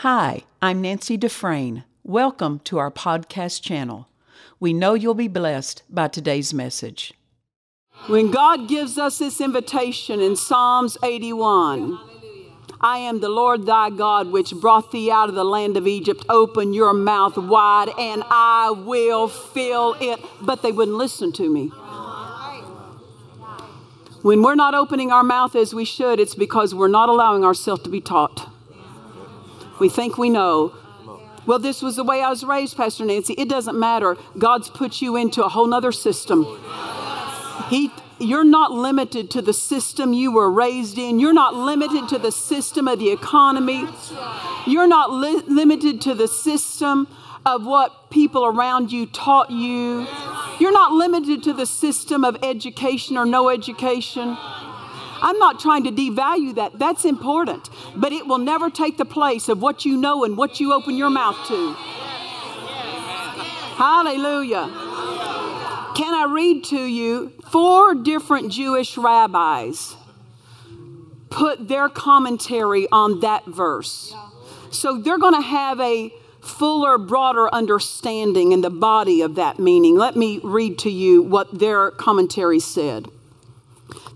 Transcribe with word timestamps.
Hi, 0.00 0.42
I'm 0.60 0.82
Nancy 0.82 1.16
Dufresne. 1.16 1.84
Welcome 2.02 2.58
to 2.64 2.76
our 2.76 2.90
podcast 2.90 3.62
channel. 3.62 4.10
We 4.60 4.74
know 4.74 4.92
you'll 4.92 5.14
be 5.14 5.26
blessed 5.26 5.84
by 5.88 6.08
today's 6.08 6.52
message. 6.52 7.14
When 8.06 8.30
God 8.30 8.68
gives 8.68 8.98
us 8.98 9.18
this 9.18 9.40
invitation 9.40 10.20
in 10.20 10.36
Psalms 10.36 10.98
81, 11.02 11.98
I 12.78 12.98
am 12.98 13.20
the 13.20 13.30
Lord 13.30 13.64
thy 13.64 13.88
God, 13.88 14.30
which 14.30 14.52
brought 14.60 14.92
thee 14.92 15.10
out 15.10 15.30
of 15.30 15.34
the 15.34 15.46
land 15.46 15.78
of 15.78 15.86
Egypt. 15.86 16.26
Open 16.28 16.74
your 16.74 16.92
mouth 16.92 17.38
wide, 17.38 17.88
and 17.98 18.22
I 18.26 18.72
will 18.72 19.28
fill 19.28 19.96
it. 19.98 20.20
But 20.42 20.60
they 20.60 20.72
wouldn't 20.72 20.98
listen 20.98 21.32
to 21.32 21.50
me. 21.50 21.68
When 24.20 24.42
we're 24.42 24.56
not 24.56 24.74
opening 24.74 25.10
our 25.10 25.24
mouth 25.24 25.56
as 25.56 25.72
we 25.72 25.86
should, 25.86 26.20
it's 26.20 26.34
because 26.34 26.74
we're 26.74 26.86
not 26.86 27.08
allowing 27.08 27.44
ourselves 27.44 27.82
to 27.84 27.88
be 27.88 28.02
taught. 28.02 28.52
We 29.78 29.88
think 29.88 30.18
we 30.18 30.30
know. 30.30 30.74
Well, 31.46 31.58
this 31.60 31.80
was 31.80 31.96
the 31.96 32.04
way 32.04 32.22
I 32.22 32.30
was 32.30 32.42
raised, 32.42 32.76
Pastor 32.76 33.04
Nancy. 33.04 33.34
It 33.34 33.48
doesn't 33.48 33.78
matter. 33.78 34.16
God's 34.36 34.68
put 34.68 35.00
you 35.00 35.16
into 35.16 35.44
a 35.44 35.48
whole 35.48 35.66
nother 35.66 35.92
system. 35.92 36.44
He, 37.68 37.92
you're 38.18 38.44
not 38.44 38.72
limited 38.72 39.30
to 39.32 39.42
the 39.42 39.52
system 39.52 40.12
you 40.12 40.32
were 40.32 40.50
raised 40.50 40.98
in. 40.98 41.20
You're 41.20 41.32
not 41.32 41.54
limited 41.54 42.08
to 42.08 42.18
the 42.18 42.32
system 42.32 42.88
of 42.88 42.98
the 42.98 43.10
economy. 43.10 43.86
You're 44.66 44.88
not 44.88 45.12
li- 45.12 45.42
limited 45.46 46.00
to 46.02 46.14
the 46.14 46.26
system 46.26 47.06
of 47.44 47.64
what 47.64 48.10
people 48.10 48.44
around 48.44 48.90
you 48.90 49.06
taught 49.06 49.50
you. 49.50 50.04
You're 50.58 50.72
not 50.72 50.92
limited 50.92 51.44
to 51.44 51.52
the 51.52 51.66
system 51.66 52.24
of 52.24 52.36
education 52.42 53.16
or 53.16 53.24
no 53.24 53.50
education. 53.50 54.36
I'm 55.22 55.38
not 55.38 55.60
trying 55.60 55.84
to 55.84 55.90
devalue 55.90 56.54
that. 56.56 56.78
That's 56.78 57.04
important. 57.04 57.70
But 57.94 58.12
it 58.12 58.26
will 58.26 58.38
never 58.38 58.70
take 58.70 58.96
the 58.96 59.04
place 59.04 59.48
of 59.48 59.60
what 59.62 59.84
you 59.84 59.96
know 59.96 60.24
and 60.24 60.36
what 60.36 60.60
you 60.60 60.72
open 60.72 60.96
your 60.96 61.10
mouth 61.10 61.36
to. 61.48 61.74
Hallelujah. 63.76 64.70
Can 65.94 66.14
I 66.14 66.26
read 66.30 66.64
to 66.64 66.80
you 66.80 67.32
four 67.50 67.94
different 67.94 68.52
Jewish 68.52 68.96
rabbis 68.96 69.96
put 71.30 71.68
their 71.68 71.88
commentary 71.88 72.86
on 72.90 73.20
that 73.20 73.44
verse? 73.46 74.14
So 74.70 74.98
they're 74.98 75.18
going 75.18 75.34
to 75.34 75.46
have 75.46 75.80
a 75.80 76.12
fuller, 76.40 76.98
broader 76.98 77.52
understanding 77.52 78.52
in 78.52 78.60
the 78.60 78.70
body 78.70 79.20
of 79.20 79.34
that 79.34 79.58
meaning. 79.58 79.96
Let 79.96 80.16
me 80.16 80.40
read 80.42 80.78
to 80.80 80.90
you 80.90 81.22
what 81.22 81.58
their 81.58 81.90
commentary 81.90 82.60
said. 82.60 83.08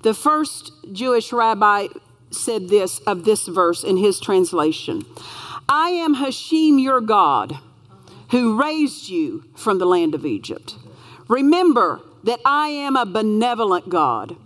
The 0.02 0.14
first 0.14 0.72
Jewish 0.92 1.32
rabbi 1.32 1.88
said 2.30 2.68
this 2.68 3.00
of 3.00 3.24
this 3.24 3.46
verse 3.46 3.84
in 3.84 3.96
his 3.96 4.18
translation 4.18 5.04
I 5.68 5.90
am 5.90 6.14
Hashem, 6.14 6.78
your 6.78 7.00
God, 7.00 7.58
who 8.30 8.60
raised 8.60 9.08
you 9.08 9.44
from 9.54 9.78
the 9.78 9.86
land 9.86 10.14
of 10.14 10.24
Egypt. 10.24 10.76
Remember 11.28 12.00
that 12.24 12.40
I 12.44 12.68
am 12.68 12.96
a 12.96 13.06
benevolent 13.06 13.88
God 13.88 14.36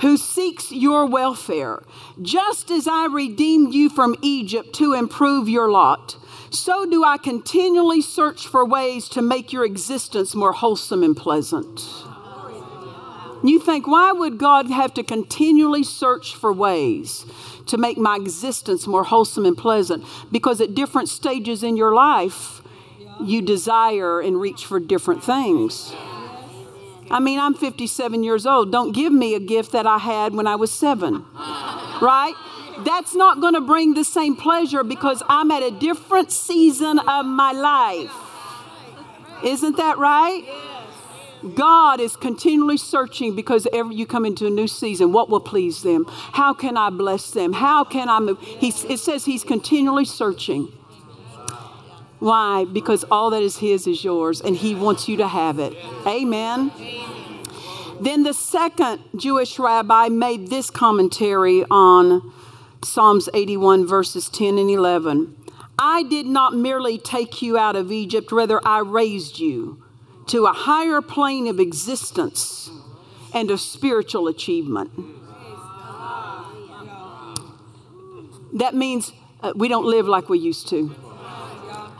who 0.00 0.16
seeks 0.16 0.72
your 0.72 1.06
welfare. 1.06 1.82
Just 2.20 2.70
as 2.70 2.88
I 2.88 3.06
redeemed 3.06 3.72
you 3.72 3.88
from 3.88 4.16
Egypt 4.22 4.72
to 4.74 4.94
improve 4.94 5.48
your 5.48 5.70
lot, 5.70 6.16
so 6.50 6.84
do 6.84 7.04
I 7.04 7.18
continually 7.18 8.02
search 8.02 8.46
for 8.46 8.64
ways 8.64 9.08
to 9.10 9.22
make 9.22 9.52
your 9.52 9.64
existence 9.64 10.34
more 10.34 10.52
wholesome 10.52 11.02
and 11.02 11.16
pleasant. 11.16 11.80
You 13.42 13.58
think, 13.58 13.86
why 13.86 14.12
would 14.12 14.38
God 14.38 14.70
have 14.70 14.94
to 14.94 15.02
continually 15.02 15.82
search 15.82 16.34
for 16.34 16.52
ways 16.52 17.26
to 17.66 17.76
make 17.76 17.98
my 17.98 18.16
existence 18.16 18.86
more 18.86 19.04
wholesome 19.04 19.44
and 19.44 19.58
pleasant? 19.58 20.04
Because 20.30 20.60
at 20.60 20.74
different 20.74 21.08
stages 21.08 21.62
in 21.62 21.76
your 21.76 21.92
life, 21.92 22.62
you 23.20 23.42
desire 23.42 24.20
and 24.20 24.40
reach 24.40 24.64
for 24.64 24.78
different 24.78 25.24
things. 25.24 25.92
I 27.10 27.20
mean, 27.20 27.38
I'm 27.40 27.54
57 27.54 28.22
years 28.22 28.46
old. 28.46 28.70
Don't 28.70 28.92
give 28.92 29.12
me 29.12 29.34
a 29.34 29.40
gift 29.40 29.72
that 29.72 29.86
I 29.86 29.98
had 29.98 30.34
when 30.34 30.46
I 30.46 30.56
was 30.56 30.72
seven, 30.72 31.24
right? 32.00 32.34
That's 32.78 33.14
not 33.14 33.40
going 33.40 33.54
to 33.54 33.60
bring 33.60 33.94
the 33.94 34.04
same 34.04 34.36
pleasure 34.36 34.82
because 34.82 35.22
I'm 35.28 35.50
at 35.50 35.62
a 35.62 35.70
different 35.70 36.32
season 36.32 36.98
of 37.00 37.26
my 37.26 37.52
life. 37.52 38.12
Isn't 39.44 39.76
that 39.76 39.98
right? 39.98 40.44
God 41.54 42.00
is 42.00 42.16
continually 42.16 42.76
searching 42.76 43.34
because 43.34 43.66
every 43.72 43.96
you 43.96 44.06
come 44.06 44.24
into 44.24 44.46
a 44.46 44.50
new 44.50 44.68
season, 44.68 45.12
what 45.12 45.28
will 45.28 45.40
please 45.40 45.82
them? 45.82 46.06
How 46.08 46.54
can 46.54 46.76
I 46.76 46.90
bless 46.90 47.30
them? 47.32 47.52
How 47.52 47.84
can 47.84 48.08
I 48.08 48.20
move? 48.20 48.40
He's, 48.40 48.84
it 48.84 48.98
says 48.98 49.24
He's 49.24 49.42
continually 49.44 50.04
searching. 50.04 50.72
Why? 52.20 52.64
Because 52.64 53.04
all 53.10 53.30
that 53.30 53.42
is 53.42 53.58
His 53.58 53.86
is 53.88 54.04
yours, 54.04 54.40
and 54.40 54.56
He 54.56 54.74
wants 54.74 55.08
you 55.08 55.16
to 55.16 55.26
have 55.26 55.58
it. 55.58 55.74
Amen. 56.06 56.70
Then 58.00 58.22
the 58.22 58.34
second 58.34 59.00
Jewish 59.16 59.58
rabbi 59.58 60.08
made 60.08 60.48
this 60.48 60.70
commentary 60.70 61.64
on 61.70 62.32
Psalms 62.84 63.28
81, 63.34 63.86
verses 63.86 64.28
10 64.28 64.58
and 64.58 64.70
11. 64.70 65.36
I 65.78 66.04
did 66.04 66.26
not 66.26 66.54
merely 66.54 66.98
take 66.98 67.42
you 67.42 67.58
out 67.58 67.74
of 67.74 67.90
Egypt, 67.90 68.30
rather, 68.30 68.60
I 68.64 68.80
raised 68.80 69.40
you 69.40 69.81
to 70.32 70.46
a 70.46 70.52
higher 70.54 71.02
plane 71.02 71.46
of 71.46 71.60
existence 71.60 72.70
and 73.34 73.50
of 73.50 73.60
spiritual 73.60 74.28
achievement. 74.28 74.90
That 78.54 78.74
means 78.74 79.12
uh, 79.42 79.52
we 79.54 79.68
don't 79.68 79.84
live 79.84 80.08
like 80.08 80.30
we 80.30 80.38
used 80.38 80.68
to. 80.68 80.94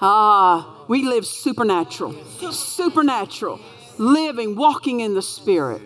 Ah, 0.00 0.82
we 0.88 1.02
live 1.02 1.26
supernatural, 1.26 2.14
supernatural, 2.52 3.60
living, 3.98 4.56
walking 4.56 5.00
in 5.00 5.12
the 5.12 5.20
Spirit. 5.20 5.82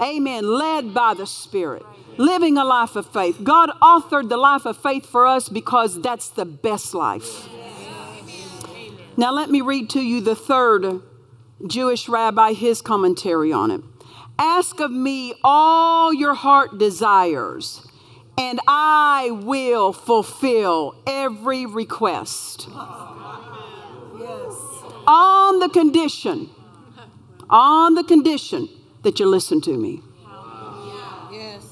Amen. 0.00 0.46
Led 0.46 0.94
by 0.94 1.14
the 1.14 1.26
Spirit, 1.26 1.82
living 2.16 2.58
a 2.58 2.64
life 2.64 2.94
of 2.94 3.06
faith. 3.12 3.42
God 3.42 3.70
authored 3.82 4.28
the 4.28 4.36
life 4.36 4.66
of 4.66 4.76
faith 4.76 5.04
for 5.04 5.26
us 5.26 5.48
because 5.48 6.00
that's 6.00 6.28
the 6.28 6.44
best 6.44 6.94
life. 6.94 7.48
Now, 9.16 9.32
let 9.32 9.50
me 9.50 9.60
read 9.60 9.90
to 9.90 10.00
you 10.00 10.20
the 10.20 10.36
third 10.36 11.02
Jewish 11.66 12.08
rabbi, 12.08 12.52
his 12.52 12.82
commentary 12.82 13.52
on 13.52 13.70
it. 13.70 13.80
Ask 14.38 14.80
of 14.80 14.90
me 14.90 15.34
all 15.44 16.12
your 16.12 16.34
heart 16.34 16.78
desires, 16.78 17.86
and 18.36 18.60
I 18.66 19.30
will 19.30 19.92
fulfill 19.92 20.96
every 21.06 21.66
request. 21.66 22.66
Yes. 22.68 24.54
On 25.06 25.58
the 25.60 25.68
condition, 25.68 26.50
on 27.50 27.94
the 27.94 28.04
condition 28.04 28.68
that 29.02 29.20
you 29.20 29.26
listen 29.26 29.60
to 29.60 29.76
me. 29.76 30.00
Yes. 31.30 31.64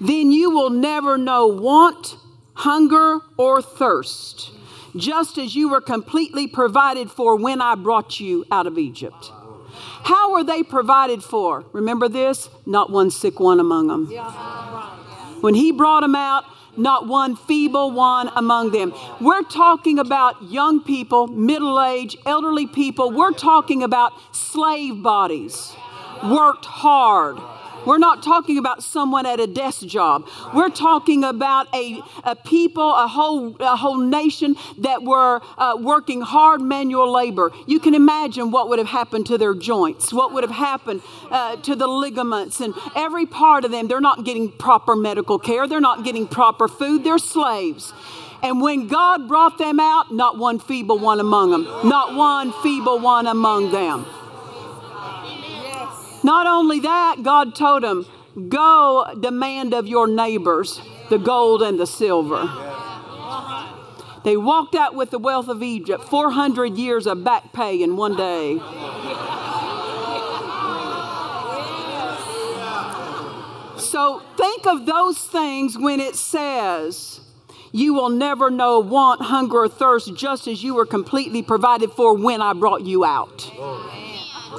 Then 0.00 0.32
you 0.32 0.50
will 0.50 0.70
never 0.70 1.16
know 1.18 1.46
want, 1.46 2.16
hunger, 2.54 3.20
or 3.36 3.62
thirst 3.62 4.52
just 4.96 5.38
as 5.38 5.54
you 5.54 5.68
were 5.68 5.80
completely 5.80 6.46
provided 6.46 7.10
for 7.10 7.36
when 7.36 7.60
I 7.60 7.74
brought 7.74 8.20
you 8.20 8.44
out 8.50 8.66
of 8.66 8.78
Egypt. 8.78 9.32
How 10.04 10.32
were 10.32 10.44
they 10.44 10.62
provided 10.62 11.22
for? 11.22 11.64
Remember 11.72 12.08
this? 12.08 12.50
Not 12.66 12.90
one 12.90 13.10
sick 13.10 13.40
one 13.40 13.60
among 13.60 13.86
them. 13.86 14.06
When 15.40 15.54
he 15.54 15.72
brought 15.72 16.00
them 16.00 16.14
out, 16.14 16.44
not 16.76 17.06
one 17.06 17.36
feeble 17.36 17.90
one 17.90 18.30
among 18.34 18.70
them. 18.70 18.94
We're 19.20 19.42
talking 19.42 19.98
about 19.98 20.42
young 20.50 20.82
people, 20.82 21.26
middle 21.26 21.80
aged, 21.80 22.18
elderly 22.24 22.66
people. 22.66 23.10
We're 23.10 23.32
talking 23.32 23.82
about 23.82 24.12
slave 24.34 25.02
bodies, 25.02 25.74
worked 26.22 26.64
hard 26.64 27.38
we're 27.86 27.98
not 27.98 28.22
talking 28.22 28.58
about 28.58 28.82
someone 28.82 29.26
at 29.26 29.40
a 29.40 29.46
desk 29.46 29.86
job. 29.86 30.28
We're 30.54 30.70
talking 30.70 31.24
about 31.24 31.72
a, 31.74 32.02
a 32.24 32.36
people, 32.36 32.94
a 32.94 33.08
whole, 33.08 33.56
a 33.60 33.76
whole 33.76 33.98
nation 33.98 34.56
that 34.78 35.02
were 35.02 35.40
uh, 35.58 35.76
working 35.80 36.20
hard 36.20 36.60
manual 36.60 37.10
labor. 37.12 37.50
You 37.66 37.80
can 37.80 37.94
imagine 37.94 38.50
what 38.50 38.68
would 38.68 38.78
have 38.78 38.88
happened 38.88 39.26
to 39.26 39.38
their 39.38 39.54
joints, 39.54 40.12
what 40.12 40.32
would 40.32 40.44
have 40.44 40.52
happened 40.52 41.02
uh, 41.30 41.56
to 41.56 41.76
the 41.76 41.86
ligaments, 41.86 42.60
and 42.60 42.74
every 42.94 43.26
part 43.26 43.64
of 43.64 43.70
them. 43.70 43.88
They're 43.88 44.00
not 44.00 44.24
getting 44.24 44.50
proper 44.50 44.96
medical 44.96 45.38
care, 45.38 45.66
they're 45.66 45.80
not 45.80 46.04
getting 46.04 46.26
proper 46.26 46.68
food, 46.68 47.04
they're 47.04 47.18
slaves. 47.18 47.92
And 48.42 48.60
when 48.60 48.88
God 48.88 49.28
brought 49.28 49.58
them 49.58 49.78
out, 49.78 50.12
not 50.12 50.36
one 50.36 50.58
feeble 50.58 50.98
one 50.98 51.20
among 51.20 51.50
them, 51.50 51.62
not 51.88 52.14
one 52.14 52.52
feeble 52.62 52.98
one 52.98 53.28
among 53.28 53.70
them. 53.70 54.04
Not 56.22 56.46
only 56.46 56.80
that, 56.80 57.22
God 57.22 57.54
told 57.54 57.84
him, 57.84 58.06
Go 58.48 59.14
demand 59.20 59.74
of 59.74 59.86
your 59.86 60.06
neighbors 60.06 60.80
the 61.10 61.18
gold 61.18 61.60
and 61.60 61.78
the 61.78 61.86
silver. 61.86 62.50
They 64.24 64.36
walked 64.36 64.74
out 64.74 64.94
with 64.94 65.10
the 65.10 65.18
wealth 65.18 65.48
of 65.48 65.62
Egypt, 65.62 66.04
400 66.04 66.78
years 66.78 67.06
of 67.06 67.22
back 67.22 67.52
pay 67.52 67.82
in 67.82 67.96
one 67.96 68.16
day. 68.16 68.58
So 73.78 74.22
think 74.38 74.66
of 74.66 74.86
those 74.86 75.18
things 75.18 75.76
when 75.76 76.00
it 76.00 76.14
says, 76.14 77.20
You 77.72 77.92
will 77.92 78.08
never 78.08 78.50
know 78.50 78.78
want, 78.78 79.20
hunger, 79.22 79.64
or 79.64 79.68
thirst, 79.68 80.14
just 80.16 80.46
as 80.46 80.62
you 80.62 80.74
were 80.74 80.86
completely 80.86 81.42
provided 81.42 81.90
for 81.90 82.16
when 82.16 82.40
I 82.40 82.54
brought 82.54 82.82
you 82.82 83.04
out 83.04 83.50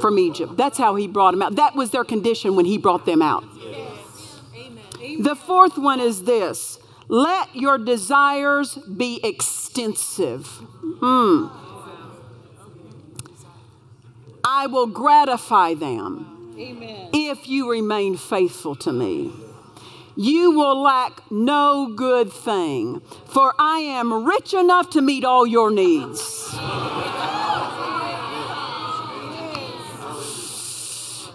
from 0.01 0.19
Egypt. 0.19 0.57
That's 0.57 0.77
how 0.77 0.95
he 0.95 1.07
brought 1.07 1.31
them 1.31 1.41
out. 1.41 1.55
That 1.55 1.75
was 1.75 1.91
their 1.91 2.03
condition 2.03 2.55
when 2.55 2.65
he 2.65 2.77
brought 2.77 3.05
them 3.05 3.21
out. 3.21 3.43
The 5.19 5.35
fourth 5.35 5.77
one 5.77 5.99
is 5.99 6.23
this 6.23 6.79
let 7.07 7.55
your 7.55 7.77
desires 7.77 8.75
be 8.75 9.19
extensive. 9.23 10.47
Hmm. 10.47 11.47
I 14.43 14.67
will 14.67 14.87
gratify 14.87 15.73
them 15.75 16.55
Amen. 16.57 17.09
if 17.13 17.47
you 17.47 17.71
remain 17.71 18.17
faithful 18.17 18.75
to 18.77 18.91
me. 18.91 19.31
You 20.15 20.51
will 20.51 20.79
lack 20.81 21.21
no 21.31 21.91
good 21.95 22.31
thing, 22.31 23.01
for 23.25 23.53
I 23.57 23.79
am 23.79 24.25
rich 24.25 24.53
enough 24.53 24.89
to 24.91 25.01
meet 25.01 25.23
all 25.23 25.47
your 25.47 25.71
needs. 25.71 26.49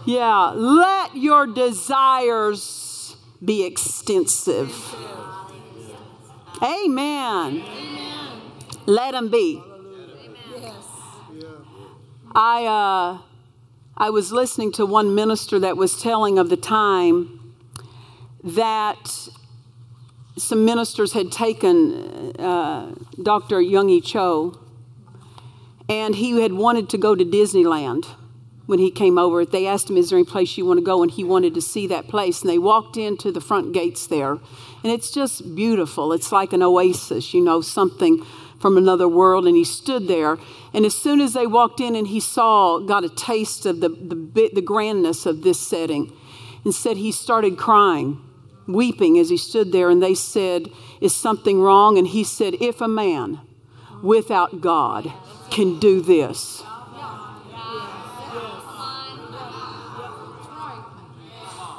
Yeah, 0.08 0.52
let 0.56 1.14
your 1.16 1.46
desires 1.46 3.14
be 3.44 3.62
extensive. 3.62 4.72
Amen. 6.62 7.62
Let 8.86 9.10
them 9.10 9.28
be. 9.28 9.62
I, 12.34 12.64
uh, 12.64 13.18
I 13.98 14.08
was 14.08 14.32
listening 14.32 14.72
to 14.72 14.86
one 14.86 15.14
minister 15.14 15.58
that 15.58 15.76
was 15.76 16.00
telling 16.00 16.38
of 16.38 16.48
the 16.48 16.56
time 16.56 17.54
that 18.42 19.28
some 20.38 20.64
ministers 20.64 21.12
had 21.12 21.30
taken 21.30 22.34
uh, 22.40 22.94
Dr. 23.22 23.56
Yonggi 23.56 24.02
Cho, 24.02 24.58
and 25.86 26.14
he 26.14 26.40
had 26.40 26.54
wanted 26.54 26.88
to 26.88 26.96
go 26.96 27.14
to 27.14 27.26
Disneyland 27.26 28.14
when 28.68 28.78
he 28.78 28.90
came 28.90 29.16
over. 29.16 29.46
They 29.46 29.66
asked 29.66 29.88
him, 29.88 29.96
Is 29.96 30.10
there 30.10 30.18
any 30.18 30.26
place 30.26 30.58
you 30.58 30.66
want 30.66 30.78
to 30.78 30.84
go? 30.84 31.02
And 31.02 31.10
he 31.10 31.24
wanted 31.24 31.54
to 31.54 31.62
see 31.62 31.86
that 31.86 32.06
place. 32.06 32.42
And 32.42 32.50
they 32.50 32.58
walked 32.58 32.98
into 32.98 33.32
the 33.32 33.40
front 33.40 33.72
gates 33.72 34.06
there, 34.06 34.32
and 34.32 34.92
it's 34.92 35.10
just 35.10 35.54
beautiful. 35.54 36.12
It's 36.12 36.30
like 36.30 36.52
an 36.52 36.62
oasis, 36.62 37.32
you 37.32 37.40
know, 37.40 37.62
something 37.62 38.22
from 38.60 38.76
another 38.76 39.08
world. 39.08 39.46
And 39.46 39.56
he 39.56 39.64
stood 39.64 40.06
there, 40.06 40.36
and 40.74 40.84
as 40.84 40.94
soon 40.94 41.22
as 41.22 41.32
they 41.32 41.46
walked 41.46 41.80
in 41.80 41.96
and 41.96 42.08
he 42.08 42.20
saw, 42.20 42.78
got 42.78 43.04
a 43.04 43.08
taste 43.08 43.64
of 43.64 43.80
the, 43.80 43.88
the, 43.88 44.50
the 44.52 44.60
grandness 44.60 45.24
of 45.24 45.42
this 45.42 45.58
setting, 45.58 46.12
and 46.62 46.74
said 46.74 46.98
he 46.98 47.10
started 47.10 47.56
crying 47.56 48.22
weeping 48.66 49.18
as 49.18 49.30
he 49.30 49.38
stood 49.38 49.72
there, 49.72 49.88
and 49.88 50.02
they 50.02 50.14
said, 50.14 50.68
Is 51.00 51.16
something 51.16 51.58
wrong? 51.58 51.96
And 51.96 52.06
he 52.06 52.22
said, 52.22 52.54
If 52.60 52.82
a 52.82 52.88
man 52.88 53.40
without 54.02 54.60
God 54.60 55.10
can 55.50 55.78
do 55.78 56.02
this, 56.02 56.62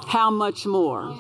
how 0.09 0.31
much 0.31 0.65
more? 0.65 1.15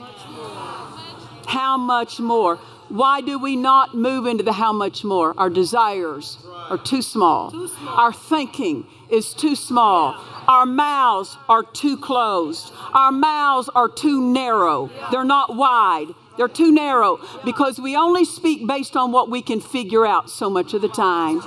How 1.45 1.77
much 1.77 2.19
more? 2.19 2.55
Why 2.89 3.21
do 3.21 3.37
we 3.37 3.55
not 3.55 3.93
move 3.93 4.25
into 4.25 4.43
the 4.43 4.53
how 4.53 4.73
much 4.73 5.03
more? 5.03 5.35
Our 5.37 5.51
desires 5.51 6.39
are 6.71 6.77
too 6.77 7.03
small. 7.03 7.53
Our 7.87 8.11
thinking 8.11 8.87
is 9.11 9.35
too 9.35 9.55
small. 9.55 10.15
Our 10.47 10.65
mouths 10.65 11.37
are 11.47 11.61
too 11.61 11.97
closed. 11.97 12.73
Our 12.93 13.11
mouths 13.11 13.69
are 13.75 13.89
too 13.89 14.33
narrow. 14.33 14.89
They're 15.11 15.23
not 15.23 15.55
wide. 15.55 16.07
They're 16.37 16.47
too 16.47 16.71
narrow 16.71 17.19
because 17.45 17.79
we 17.79 17.95
only 17.95 18.25
speak 18.25 18.65
based 18.65 18.97
on 18.97 19.11
what 19.11 19.29
we 19.29 19.43
can 19.43 19.61
figure 19.61 20.07
out 20.07 20.31
so 20.31 20.49
much 20.49 20.73
of 20.73 20.81
the 20.81 20.89
time. 20.89 21.41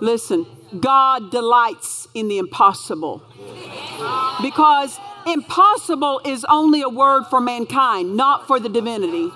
Listen, 0.00 0.46
God 0.80 1.30
delights 1.30 2.08
in 2.14 2.28
the 2.28 2.38
impossible 2.38 3.22
because 4.40 4.98
impossible 5.28 6.20
is 6.24 6.44
only 6.48 6.82
a 6.82 6.88
word 6.88 7.24
for 7.24 7.40
mankind, 7.40 8.16
not 8.16 8.46
for 8.46 8.58
the 8.58 8.68
divinity 8.68 9.30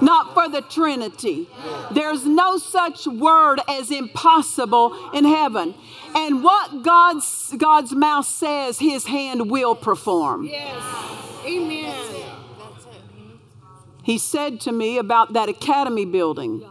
not 0.00 0.34
for 0.34 0.48
the 0.48 0.62
Trinity. 0.62 1.48
There's 1.90 2.24
no 2.26 2.58
such 2.58 3.06
word 3.06 3.60
as 3.68 3.90
impossible 3.90 5.10
in 5.12 5.24
heaven. 5.24 5.74
And 6.14 6.42
what 6.42 6.82
God's, 6.82 7.54
God's 7.56 7.92
mouth 7.92 8.26
says, 8.26 8.78
his 8.78 9.06
hand 9.06 9.50
will 9.50 9.74
perform. 9.74 10.46
Yes. 10.46 10.82
Amen. 11.44 11.94
He 14.02 14.18
said 14.18 14.60
to 14.62 14.72
me 14.72 14.98
about 14.98 15.34
that 15.34 15.48
academy 15.48 16.04
building 16.04 16.64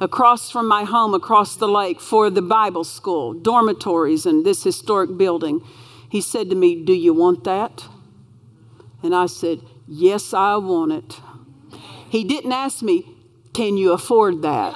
across 0.00 0.50
from 0.50 0.68
my 0.68 0.84
home, 0.84 1.14
across 1.14 1.56
the 1.56 1.68
lake, 1.68 2.00
for 2.00 2.30
the 2.30 2.42
Bible 2.42 2.84
school, 2.84 3.34
dormitories, 3.34 4.24
and 4.24 4.44
this 4.44 4.62
historic 4.62 5.16
building. 5.16 5.62
He 6.08 6.20
said 6.20 6.50
to 6.50 6.56
me, 6.56 6.82
Do 6.82 6.92
you 6.92 7.12
want 7.12 7.44
that? 7.44 7.86
And 9.02 9.14
I 9.14 9.26
said, 9.26 9.60
Yes, 9.86 10.34
I 10.34 10.56
want 10.56 10.92
it. 10.92 11.20
He 12.08 12.24
didn't 12.24 12.52
ask 12.52 12.82
me, 12.82 13.04
Can 13.52 13.76
you 13.76 13.92
afford 13.92 14.42
that? 14.42 14.74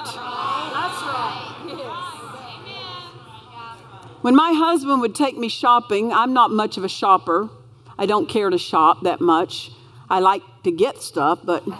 When 4.21 4.35
my 4.35 4.53
husband 4.53 5.01
would 5.01 5.15
take 5.15 5.35
me 5.35 5.49
shopping, 5.49 6.13
I'm 6.13 6.33
not 6.33 6.51
much 6.51 6.77
of 6.77 6.83
a 6.83 6.89
shopper. 6.89 7.49
I 7.97 8.05
don't 8.05 8.29
care 8.29 8.51
to 8.51 8.57
shop 8.57 9.01
that 9.03 9.19
much. 9.19 9.71
I 10.09 10.19
like 10.19 10.43
to 10.63 10.71
get 10.71 11.01
stuff, 11.01 11.39
but 11.43 11.63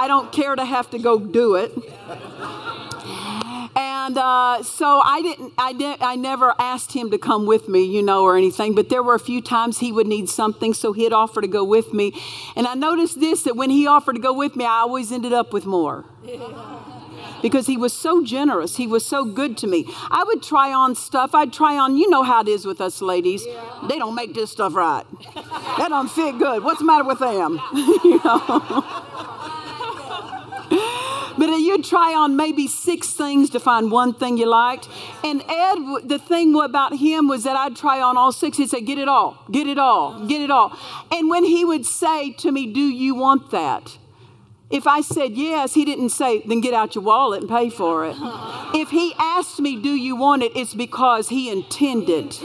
I 0.00 0.06
don't 0.06 0.32
care 0.32 0.56
to 0.56 0.64
have 0.64 0.88
to 0.90 0.98
go 0.98 1.18
do 1.18 1.56
it. 1.56 1.72
And 4.08 4.16
uh, 4.16 4.62
so 4.62 5.02
I 5.04 5.20
didn't, 5.20 5.52
I 5.58 5.74
didn't, 5.74 6.00
I 6.00 6.14
never 6.14 6.54
asked 6.58 6.94
him 6.94 7.10
to 7.10 7.18
come 7.18 7.44
with 7.44 7.68
me, 7.68 7.84
you 7.84 8.02
know, 8.02 8.24
or 8.24 8.38
anything. 8.38 8.74
But 8.74 8.88
there 8.88 9.02
were 9.02 9.14
a 9.14 9.20
few 9.20 9.42
times 9.42 9.80
he 9.80 9.92
would 9.92 10.06
need 10.06 10.30
something, 10.30 10.72
so 10.72 10.94
he'd 10.94 11.12
offer 11.12 11.42
to 11.42 11.46
go 11.46 11.62
with 11.62 11.92
me. 11.92 12.18
And 12.56 12.66
I 12.66 12.72
noticed 12.72 13.20
this 13.20 13.42
that 13.42 13.54
when 13.54 13.68
he 13.68 13.86
offered 13.86 14.14
to 14.14 14.18
go 14.18 14.32
with 14.32 14.56
me, 14.56 14.64
I 14.64 14.78
always 14.78 15.12
ended 15.12 15.34
up 15.34 15.52
with 15.52 15.66
more. 15.66 16.06
because 17.42 17.66
he 17.66 17.76
was 17.76 17.92
so 17.92 18.24
generous. 18.24 18.76
He 18.76 18.86
was 18.86 19.04
so 19.04 19.26
good 19.26 19.58
to 19.58 19.66
me. 19.66 19.84
I 20.10 20.24
would 20.24 20.42
try 20.42 20.72
on 20.72 20.94
stuff. 20.94 21.34
I'd 21.34 21.52
try 21.52 21.76
on, 21.76 21.98
you 21.98 22.08
know 22.08 22.22
how 22.22 22.40
it 22.40 22.48
is 22.48 22.64
with 22.64 22.80
us 22.80 23.02
ladies. 23.02 23.44
Yeah. 23.46 23.88
They 23.90 23.98
don't 23.98 24.14
make 24.14 24.32
this 24.32 24.50
stuff 24.50 24.74
right. 24.74 25.04
that 25.34 25.88
don't 25.90 26.10
fit 26.10 26.38
good. 26.38 26.64
What's 26.64 26.78
the 26.78 26.86
matter 26.86 27.04
with 27.04 27.18
them? 27.18 27.60
you 27.74 28.22
know. 28.24 29.04
But 31.38 31.46
you'd 31.58 31.84
try 31.84 32.14
on 32.14 32.36
maybe 32.36 32.66
six 32.66 33.12
things 33.12 33.50
to 33.50 33.60
find 33.60 33.92
one 33.92 34.12
thing 34.12 34.36
you 34.36 34.46
liked. 34.46 34.88
And 35.22 35.42
Ed, 35.48 35.78
the 36.04 36.18
thing 36.18 36.60
about 36.60 36.96
him 36.96 37.28
was 37.28 37.44
that 37.44 37.56
I'd 37.56 37.76
try 37.76 38.00
on 38.00 38.16
all 38.16 38.32
six. 38.32 38.56
He'd 38.56 38.70
say, 38.70 38.80
Get 38.80 38.98
it 38.98 39.08
all, 39.08 39.44
get 39.50 39.66
it 39.66 39.78
all, 39.78 40.26
get 40.26 40.40
it 40.40 40.50
all. 40.50 40.76
And 41.12 41.30
when 41.30 41.44
he 41.44 41.64
would 41.64 41.86
say 41.86 42.32
to 42.32 42.50
me, 42.50 42.66
Do 42.66 42.80
you 42.80 43.14
want 43.14 43.52
that? 43.52 43.98
If 44.70 44.86
I 44.86 45.00
said 45.00 45.32
yes, 45.32 45.72
he 45.72 45.84
didn't 45.86 46.10
say, 46.10 46.42
then 46.44 46.60
get 46.60 46.74
out 46.74 46.94
your 46.94 47.02
wallet 47.02 47.40
and 47.40 47.48
pay 47.48 47.70
for 47.70 48.04
it. 48.04 48.16
If 48.74 48.90
he 48.90 49.14
asked 49.18 49.60
me, 49.60 49.80
do 49.80 49.94
you 49.94 50.14
want 50.14 50.42
it, 50.42 50.52
it's 50.54 50.74
because 50.74 51.30
he 51.30 51.50
intended. 51.50 52.36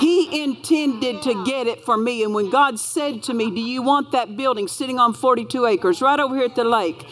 He 0.00 0.42
intended 0.42 1.20
to 1.22 1.44
get 1.44 1.66
it 1.66 1.84
for 1.84 1.98
me. 1.98 2.24
And 2.24 2.34
when 2.34 2.48
God 2.48 2.80
said 2.80 3.22
to 3.24 3.34
me, 3.34 3.50
Do 3.50 3.60
you 3.60 3.82
want 3.82 4.12
that 4.12 4.34
building 4.34 4.66
sitting 4.66 4.98
on 4.98 5.12
42 5.12 5.66
acres 5.66 6.00
right 6.00 6.18
over 6.18 6.34
here 6.34 6.46
at 6.46 6.56
the 6.56 6.64
lake? 6.64 7.02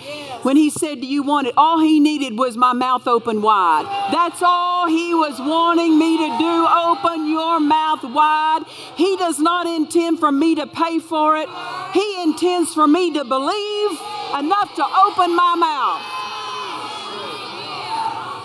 When 0.42 0.56
He 0.56 0.70
said, 0.70 1.02
Do 1.02 1.06
you 1.06 1.22
want 1.22 1.48
it? 1.48 1.54
All 1.56 1.80
He 1.80 2.00
needed 2.00 2.38
was 2.38 2.56
my 2.56 2.72
mouth 2.72 3.06
open 3.06 3.42
wide. 3.42 3.84
That's 4.10 4.40
all 4.42 4.88
He 4.88 5.12
was 5.12 5.38
wanting 5.38 5.98
me 5.98 6.16
to 6.16 6.38
do. 6.38 6.66
Open 6.66 7.28
your 7.28 7.60
mouth 7.60 8.04
wide. 8.04 8.64
He 8.96 9.18
does 9.18 9.38
not 9.38 9.66
intend 9.66 10.18
for 10.18 10.32
me 10.32 10.54
to 10.54 10.66
pay 10.66 10.98
for 10.98 11.36
it, 11.36 11.48
He 11.92 12.22
intends 12.22 12.72
for 12.72 12.86
me 12.86 13.12
to 13.12 13.24
believe 13.24 13.90
enough 14.38 14.74
to 14.76 14.84
open 14.84 15.36
my 15.36 15.54
mouth. 15.56 16.27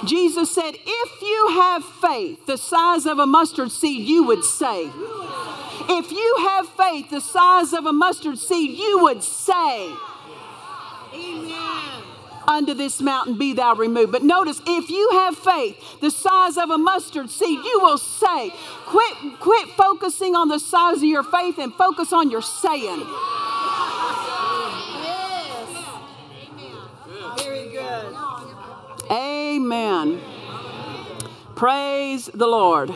Jesus 0.06 0.54
said, 0.54 0.76
If 0.76 1.22
you 1.22 1.48
have 1.62 1.84
faith 1.84 2.46
the 2.46 2.58
size 2.58 3.06
of 3.06 3.20
a 3.20 3.26
mustard 3.26 3.72
seed, 3.72 4.08
you 4.08 4.24
would 4.24 4.44
say. 4.44 4.90
If 5.90 6.12
you 6.12 6.36
have 6.50 6.70
faith 6.70 7.10
the 7.10 7.20
size 7.20 7.74
of 7.74 7.86
a 7.86 7.94
mustard 7.94 8.38
seed, 8.38 8.78
you 8.78 9.00
would 9.04 9.24
say. 9.24 9.94
Amen. 11.14 12.04
Unto 12.48 12.74
this 12.74 13.02
mountain 13.02 13.38
be 13.38 13.54
thou 13.54 13.76
removed. 13.76 14.12
But 14.12 14.24
notice, 14.24 14.62
if 14.68 14.90
you 14.90 15.10
have 15.14 15.38
faith 15.38 16.00
the 16.02 16.12
size 16.12 16.58
of 16.58 16.70
a 16.70 16.78
mustard 16.78 17.30
seed, 17.30 17.60
you 17.64 17.80
will 17.82 17.98
say. 17.98 18.52
Quit, 18.86 19.40
quit 19.40 19.70
focusing 19.70 20.36
on 20.36 20.50
the 20.50 20.60
size 20.60 20.98
of 20.98 21.04
your 21.04 21.24
faith 21.24 21.58
and 21.58 21.74
focus 21.74 22.12
on 22.12 22.30
your 22.30 22.42
saying. 22.42 23.06
Amen. 29.74 30.22
Praise 31.56 32.28
the 32.28 32.46
Lord. 32.46 32.92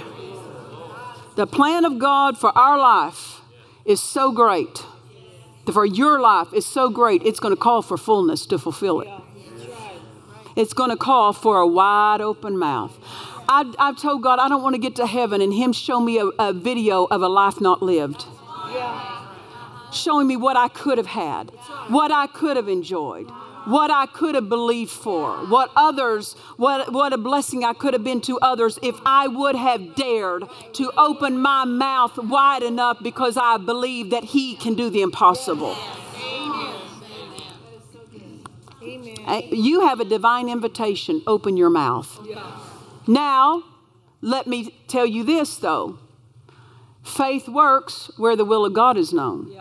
The 1.36 1.48
plan 1.48 1.86
of 1.86 1.98
God 1.98 2.38
for 2.38 2.56
our 2.56 2.78
life 2.78 3.42
is 3.84 4.02
so 4.02 4.32
great. 4.32 4.86
for 5.74 5.86
your 5.86 6.20
life 6.22 6.54
is 6.54 6.66
so 6.66 6.90
great, 6.90 7.24
it's 7.24 7.40
going 7.40 7.54
to 7.54 7.60
call 7.60 7.82
for 7.82 7.98
fullness 7.98 8.46
to 8.46 8.60
fulfill 8.60 9.02
it. 9.02 9.10
It's 10.56 10.74
going 10.74 10.92
to 10.92 10.96
call 10.96 11.34
for 11.34 11.58
a 11.58 11.68
wide 11.68 12.22
open 12.22 12.58
mouth. 12.58 12.96
I, 13.50 13.74
I've 13.80 13.98
told 13.98 14.22
God 14.22 14.38
I 14.40 14.48
don't 14.48 14.62
want 14.62 14.76
to 14.76 14.80
get 14.82 14.96
to 14.98 15.08
heaven 15.08 15.42
and 15.42 15.54
Him 15.54 15.74
show 15.74 16.00
me 16.00 16.20
a, 16.20 16.26
a 16.40 16.54
video 16.54 17.06
of 17.06 17.22
a 17.24 17.28
life 17.28 17.60
not 17.60 17.82
lived. 17.82 18.26
Showing 19.92 20.28
me 20.28 20.38
what 20.38 20.56
I 20.56 20.68
could 20.68 21.00
have 21.00 21.08
had, 21.08 21.50
what 21.88 22.12
I 22.12 22.28
could 22.28 22.56
have 22.56 22.70
enjoyed, 22.70 23.30
what 23.68 23.92
I 23.92 24.06
could 24.06 24.36
have 24.36 24.48
believed 24.48 24.92
for, 24.92 25.46
what 25.46 25.72
others, 25.76 26.36
what, 26.56 26.94
what 26.94 27.12
a 27.12 27.18
blessing 27.18 27.66
I 27.66 27.74
could 27.74 27.94
have 27.94 28.04
been 28.04 28.22
to 28.22 28.40
others 28.40 28.80
if 28.82 28.96
I 29.06 29.28
would 29.28 29.56
have 29.56 29.94
dared 29.96 30.46
to 30.74 30.92
open 30.98 31.38
my 31.38 31.66
mouth 31.66 32.18
wide 32.18 32.64
enough 32.64 33.04
because 33.04 33.36
I 33.36 33.58
believe 33.58 34.12
that 34.12 34.24
He 34.24 34.56
can 34.56 34.74
do 34.76 34.90
the 34.90 35.02
impossible. 35.02 35.76
Amen. 38.82 39.44
You 39.52 39.82
have 39.82 40.00
a 40.00 40.06
divine 40.06 40.48
invitation. 40.48 41.22
Open 41.28 41.58
your 41.58 41.70
mouth. 41.70 42.26
Now, 43.06 43.64
let 44.22 44.48
me 44.48 44.74
tell 44.88 45.06
you 45.06 45.24
this 45.24 45.58
though 45.58 46.00
faith 47.04 47.48
works 47.48 48.12
where 48.18 48.36
the 48.36 48.46
will 48.46 48.66
of 48.66 48.74
God 48.74 48.98
is 48.98 49.14
known. 49.14 49.52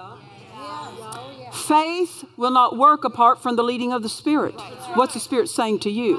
Faith 1.66 2.24
will 2.36 2.52
not 2.52 2.76
work 2.76 3.02
apart 3.02 3.42
from 3.42 3.56
the 3.56 3.64
leading 3.64 3.92
of 3.92 4.02
the 4.02 4.08
Spirit. 4.08 4.54
What's 4.94 5.14
the 5.14 5.20
Spirit 5.20 5.48
saying 5.48 5.80
to 5.80 5.90
you? 5.90 6.18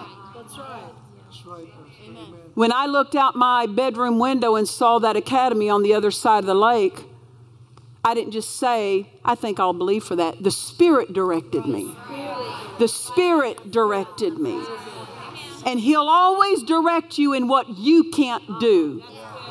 When 2.54 2.74
I 2.74 2.86
looked 2.86 3.16
out 3.16 3.36
my 3.36 3.66
bedroom 3.66 4.20
window 4.20 4.56
and 4.56 4.68
saw 4.68 5.00
that 5.00 5.16
academy 5.16 5.70
on 5.70 5.84
the 5.84 5.94
other 5.94 6.12
side 6.12 6.40
of 6.40 6.48
the 6.48 6.56
lake, 6.56 7.06
I 8.04 8.14
didn't 8.14 8.32
just 8.32 8.58
say, 8.58 9.10
I 9.24 9.36
think 9.36 9.60
I'll 9.60 9.74
believe 9.74 10.04
for 10.04 10.18
that. 10.18 10.44
The 10.44 10.52
Spirit 10.52 11.14
directed 11.14 11.66
me. 11.66 11.96
The 12.80 12.88
Spirit 12.88 13.72
directed 13.72 14.38
me. 14.38 14.62
And 15.66 15.80
He'll 15.80 16.10
always 16.10 16.62
direct 16.64 17.18
you 17.18 17.32
in 17.32 17.48
what 17.48 17.78
you 17.78 18.12
can't 18.12 18.60
do 18.60 19.04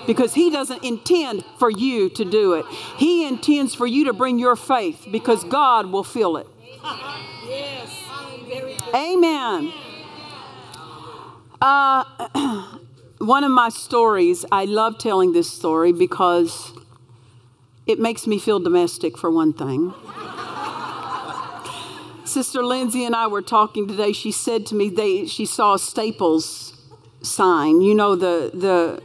because 0.06 0.34
He 0.34 0.50
doesn't 0.50 0.84
intend 0.84 1.44
for 1.58 1.70
you 1.70 2.08
to 2.10 2.24
do 2.24 2.54
it. 2.54 2.66
He 2.96 3.26
intends 3.26 3.74
for 3.74 3.86
you 3.86 4.04
to 4.04 4.12
bring 4.12 4.38
your 4.38 4.56
faith 4.56 5.06
because 5.10 5.44
God 5.44 5.86
will 5.86 6.04
fill 6.04 6.36
it. 6.36 6.46
Amen. 8.94 9.72
Uh, 11.60 12.78
one 13.18 13.44
of 13.44 13.50
my 13.50 13.68
stories, 13.68 14.44
I 14.52 14.64
love 14.66 14.98
telling 14.98 15.32
this 15.32 15.50
story 15.52 15.92
because 15.92 16.72
it 17.86 17.98
makes 17.98 18.26
me 18.26 18.38
feel 18.38 18.58
domestic, 18.58 19.16
for 19.16 19.30
one 19.30 19.52
thing. 19.52 19.94
Sister 22.24 22.64
Lindsay 22.64 23.04
and 23.04 23.14
I 23.14 23.28
were 23.28 23.42
talking 23.42 23.86
today. 23.86 24.12
She 24.12 24.32
said 24.32 24.66
to 24.66 24.74
me 24.74 24.88
they 24.88 25.26
she 25.26 25.46
saw 25.46 25.74
a 25.74 25.78
Staples 25.78 26.74
sign. 27.22 27.80
You 27.80 27.94
know 27.94 28.16
the 28.16 28.50
the 28.52 29.00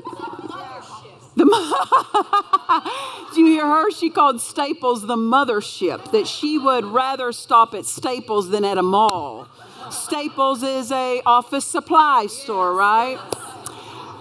Do 3.33 3.41
you 3.41 3.47
hear 3.47 3.65
her? 3.65 3.91
She 3.91 4.09
called 4.09 4.41
Staples 4.41 5.05
the 5.05 5.15
mothership, 5.15 6.11
that 6.11 6.27
she 6.27 6.57
would 6.57 6.85
rather 6.85 7.31
stop 7.31 7.73
at 7.73 7.85
Staples 7.85 8.49
than 8.49 8.63
at 8.63 8.77
a 8.77 8.83
mall. 8.83 9.47
Staples 9.89 10.63
is 10.63 10.91
a 10.91 11.21
office 11.25 11.65
supply 11.65 12.27
store, 12.27 12.73
right? 12.73 13.19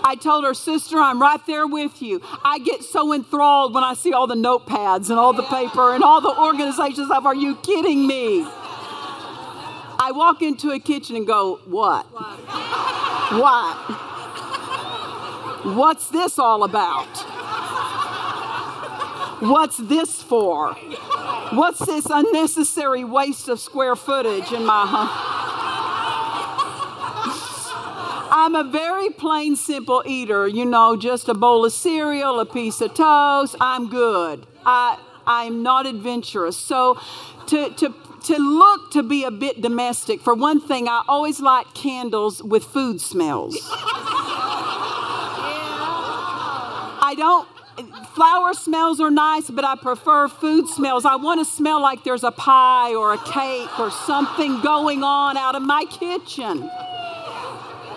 I 0.03 0.17
told 0.17 0.45
her, 0.45 0.55
sister, 0.55 0.99
I'm 0.99 1.21
right 1.21 1.45
there 1.47 1.67
with 1.67 2.03
you. 2.03 2.21
I 2.43 2.59
get 2.59 2.83
so 2.83 3.13
enthralled 3.15 3.75
when 3.75 3.85
I 3.85 3.95
see 3.95 4.13
all 4.13 4.27
the 4.27 4.35
notepads 4.35 5.11
and 5.11 5.19
all 5.19 5.33
the 5.33 5.45
paper 5.45 5.95
and 5.95 6.03
all 6.03 6.21
the 6.21 6.37
organizations 6.37 7.11
of, 7.11 7.27
are 7.27 7.35
you 7.35 7.57
kidding 7.57 8.07
me? 8.07 8.45
I 10.03 10.13
walk 10.15 10.43
into 10.43 10.71
a 10.71 10.79
kitchen 10.81 11.17
and 11.17 11.27
go, 11.27 11.61
what? 11.67 12.07
What? 13.39 14.10
What's 15.63 16.09
this 16.09 16.39
all 16.39 16.65
about? 16.65 17.07
What's 19.41 19.77
this 19.77 20.23
for? 20.23 20.73
What's 21.53 21.85
this 21.85 22.07
unnecessary 22.11 23.05
waste 23.05 23.49
of 23.49 23.61
square 23.61 23.95
footage 23.95 24.53
in 24.53 24.65
my 24.65 24.87
home? 24.87 25.09
I'm 28.33 28.55
a 28.55 28.65
very 28.65 29.11
plain, 29.11 29.57
simple 29.57 30.03
eater. 30.07 30.49
You 30.49 30.65
know, 30.65 30.97
just 30.97 31.29
a 31.29 31.35
bowl 31.35 31.67
of 31.67 31.73
cereal, 31.73 32.41
a 32.41 32.47
piece 32.47 32.81
of 32.81 32.95
toast. 32.95 33.57
I'm 33.61 33.91
good. 33.91 34.47
I 34.65 34.99
I'm 35.27 35.63
not 35.63 35.87
adventurous. 35.87 36.57
So, 36.57 36.99
to 37.49 37.71
to 37.75 37.95
to 38.25 38.37
look 38.39 38.93
to 38.93 39.03
be 39.03 39.25
a 39.25 39.31
bit 39.31 39.61
domestic. 39.61 40.21
For 40.21 40.35
one 40.35 40.61
thing, 40.61 40.89
I 40.89 41.03
always 41.07 41.41
like 41.41 41.75
candles 41.75 42.43
with 42.43 42.65
food 42.65 43.01
smells. 43.01 43.57
I 47.11 47.15
don't 47.15 47.49
flower 48.15 48.55
smells 48.55 49.01
are 49.01 49.11
nice, 49.11 49.51
but 49.51 49.65
I 49.65 49.75
prefer 49.75 50.29
food 50.29 50.69
smells. 50.69 51.05
I 51.05 51.17
want 51.17 51.41
to 51.41 51.45
smell 51.45 51.83
like 51.83 52.05
there's 52.05 52.23
a 52.23 52.31
pie 52.31 52.95
or 52.95 53.13
a 53.13 53.19
cake 53.19 53.81
or 53.81 53.91
something 53.91 54.61
going 54.61 55.03
on 55.03 55.37
out 55.37 55.57
of 55.57 55.63
my 55.63 55.87
kitchen. 55.87 56.71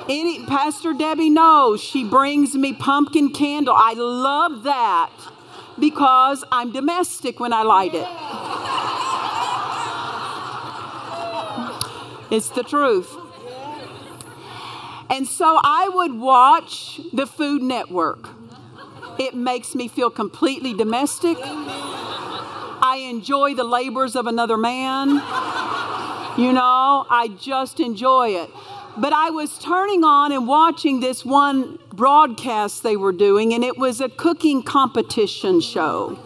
Any 0.09 0.43
Pastor 0.47 0.93
Debbie 0.93 1.29
knows 1.29 1.79
she 1.79 2.03
brings 2.03 2.55
me 2.55 2.73
pumpkin 2.73 3.31
candle. 3.31 3.75
I 3.77 3.93
love 3.93 4.63
that 4.63 5.11
because 5.77 6.43
I'm 6.51 6.71
domestic 6.71 7.39
when 7.39 7.53
I 7.53 7.61
light 7.61 7.93
it. 7.93 8.07
It's 12.35 12.49
the 12.49 12.63
truth. 12.63 13.15
And 15.11 15.27
so 15.27 15.59
I 15.63 15.87
would 15.93 16.19
watch 16.19 16.99
the 17.13 17.27
Food 17.27 17.61
Network. 17.61 18.29
It 19.19 19.35
makes 19.35 19.75
me 19.75 19.87
feel 19.87 20.09
completely 20.09 20.73
domestic. 20.73 21.37
I 22.85 23.07
enjoy 23.09 23.55
the 23.55 23.63
labors 23.63 24.15
of 24.15 24.27
another 24.27 24.57
man. 24.57 25.09
You 26.37 26.51
know, 26.51 27.05
I 27.09 27.35
just 27.39 27.79
enjoy 27.79 28.29
it. 28.29 28.49
But 28.97 29.13
I 29.13 29.29
was 29.29 29.57
turning 29.57 30.03
on 30.03 30.31
and 30.31 30.47
watching 30.47 30.99
this 30.99 31.25
one 31.25 31.79
broadcast 31.93 32.83
they 32.83 32.95
were 32.95 33.11
doing, 33.11 33.53
and 33.53 33.63
it 33.63 33.77
was 33.77 34.01
a 34.01 34.09
cooking 34.09 34.61
competition 34.61 35.61
show. 35.61 36.19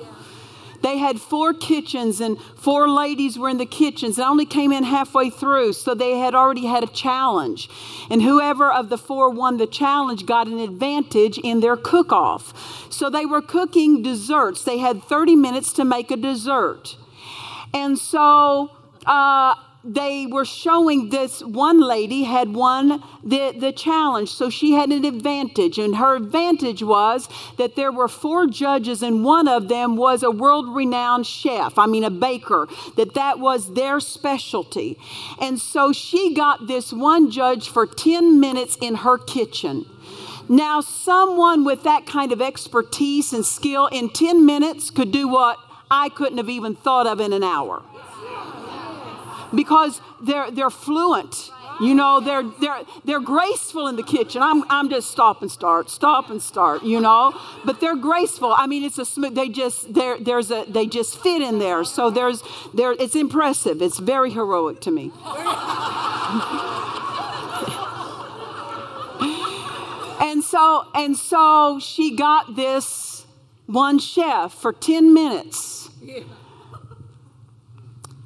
They 0.82 0.98
had 0.98 1.20
four 1.20 1.54
kitchens, 1.54 2.22
and 2.22 2.40
four 2.56 2.90
ladies 2.90 3.38
were 3.38 3.50
in 3.50 3.58
the 3.58 3.66
kitchens. 3.66 4.20
I 4.20 4.28
only 4.28 4.46
came 4.46 4.72
in 4.72 4.84
halfway 4.84 5.30
through, 5.30 5.74
so 5.74 5.94
they 5.94 6.18
had 6.18 6.36
already 6.36 6.66
had 6.66 6.84
a 6.84 6.88
challenge. 6.88 7.70
And 8.10 8.22
whoever 8.22 8.72
of 8.72 8.90
the 8.90 8.98
four 8.98 9.30
won 9.30 9.58
the 9.58 9.68
challenge 9.68 10.26
got 10.26 10.48
an 10.48 10.60
advantage 10.60 11.38
in 11.38 11.60
their 11.60 11.78
cook 11.78 12.12
off. 12.12 12.92
So 12.92 13.10
they 13.10 13.26
were 13.26 13.42
cooking 13.42 14.02
desserts. 14.02 14.64
They 14.64 14.78
had 14.78 15.04
30 15.04 15.36
minutes 15.36 15.74
to 15.74 15.86
make 15.86 16.12
a 16.12 16.18
dessert. 16.18 16.96
And 17.74 17.98
so 17.98 18.72
uh, 19.06 19.56
they 19.88 20.26
were 20.26 20.44
showing 20.44 21.10
this 21.10 21.42
one 21.42 21.80
lady 21.80 22.24
had 22.24 22.54
won 22.54 23.02
the, 23.24 23.56
the 23.58 23.72
challenge, 23.72 24.30
so 24.30 24.50
she 24.50 24.74
had 24.74 24.92
an 24.92 25.06
advantage. 25.06 25.78
And 25.78 25.96
her 25.96 26.18
advantage 26.18 26.84
was 26.84 27.30
that 27.58 27.76
there 27.76 27.92
were 27.92 28.10
four 28.10 28.48
judges, 28.48 29.02
and 29.02 29.24
one 29.24 29.48
of 29.48 29.70
them 29.70 29.96
was 29.96 30.24
a 30.24 30.32
world 30.32 30.76
renowned 30.76 31.26
chef, 31.26 31.78
I 31.78 31.86
mean, 31.86 32.04
a 32.04 32.10
baker, 32.10 32.68
that 32.98 33.14
that 33.14 33.40
was 33.40 33.74
their 33.74 34.00
specialty. 34.02 35.00
And 35.40 35.60
so 35.60 35.94
she 35.94 36.34
got 36.34 36.68
this 36.68 36.92
one 36.92 37.32
judge 37.32 37.70
for 37.70 37.88
10 37.88 38.40
minutes 38.40 38.78
in 38.82 38.96
her 38.96 39.18
kitchen. 39.18 39.86
Now, 40.50 40.82
someone 40.82 41.64
with 41.64 41.84
that 41.84 42.06
kind 42.06 42.32
of 42.32 42.42
expertise 42.42 43.34
and 43.34 43.46
skill 43.46 43.88
in 43.88 44.10
10 44.10 44.46
minutes 44.46 44.90
could 44.90 45.12
do 45.12 45.28
what 45.28 45.58
I 45.90 46.10
couldn't 46.10 46.38
have 46.38 46.50
even 46.50 46.76
thought 46.76 47.08
of 47.08 47.20
in 47.20 47.32
an 47.32 47.44
hour 47.44 47.84
because 49.54 50.02
they're 50.22 50.52
they're 50.52 50.70
fluent. 50.70 51.52
You 51.80 51.94
know, 51.94 52.20
they're 52.20 52.44
they're 52.44 52.82
they're 53.06 53.20
graceful 53.20 53.88
in 53.88 53.96
the 53.96 54.04
kitchen. 54.04 54.42
I'm 54.42 54.64
I'm 54.70 54.90
just 54.90 55.12
stop 55.12 55.42
and 55.42 55.52
start, 55.52 55.90
stop 55.90 56.30
and 56.30 56.42
start, 56.42 56.84
you 56.84 57.00
know. 57.00 57.40
But 57.66 57.80
they're 57.80 57.96
graceful. 57.96 58.52
I 58.52 58.66
mean, 58.68 58.84
it's 58.84 58.98
a 58.98 59.06
smooth 59.06 59.36
they 59.36 59.50
just 59.50 59.94
there 59.94 60.18
there's 60.20 60.50
a 60.50 60.66
they 60.68 60.88
just 60.88 61.22
fit 61.22 61.42
in 61.42 61.60
there. 61.60 61.84
So 61.84 62.10
there's 62.10 62.42
there 62.74 62.94
it's 62.94 63.16
impressive. 63.16 63.82
It's 63.82 64.00
very 64.00 64.32
heroic 64.32 64.82
to 64.82 64.92
me. 64.92 65.12
and 70.20 70.44
so 70.44 70.88
and 70.96 71.16
so 71.16 71.80
she 71.80 72.16
got 72.16 72.56
this 72.56 73.26
one 73.68 74.00
chef 74.00 74.54
for 74.54 74.74
10 74.74 75.14
minutes. 75.14 75.90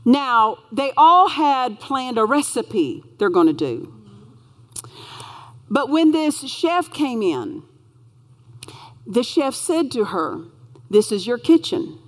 Now, 0.03 0.57
they 0.71 0.91
all 0.97 1.29
had 1.29 1.79
planned 1.79 2.17
a 2.17 2.25
recipe 2.25 3.03
they're 3.17 3.29
going 3.29 3.47
to 3.47 3.53
do. 3.53 3.93
But 5.69 5.89
when 5.89 6.11
this 6.11 6.41
chef 6.49 6.91
came 6.91 7.21
in, 7.21 7.63
the 9.05 9.23
chef 9.23 9.53
said 9.53 9.91
to 9.91 10.05
her, 10.05 10.41
This 10.89 11.11
is 11.11 11.27
your 11.27 11.37
kitchen. 11.37 11.99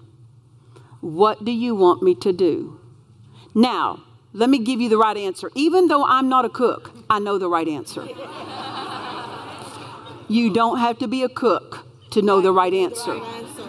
What 1.02 1.46
do 1.46 1.52
you 1.52 1.76
want 1.76 2.02
me 2.02 2.16
to 2.16 2.34
do? 2.34 2.80
Now, 3.54 4.04
let 4.34 4.50
me 4.50 4.60
give 4.60 4.82
you 4.82 4.90
the 4.90 4.98
right 4.98 5.16
answer. 5.16 5.52
Even 5.54 5.88
though 5.88 6.06
I'm 6.06 6.28
not 6.28 6.46
a 6.46 6.50
cook, 6.50 6.92
I 7.10 7.20
know 7.20 7.38
the 7.38 7.50
right 7.50 7.68
answer. 7.68 8.08
You 10.28 10.52
don't 10.52 10.80
have 10.80 10.98
to 11.00 11.08
be 11.08 11.24
a 11.24 11.30
cook 11.30 11.86
to 12.12 12.22
know 12.22 12.42
the 12.42 12.52
right 12.52 12.74
answer. 12.74 13.20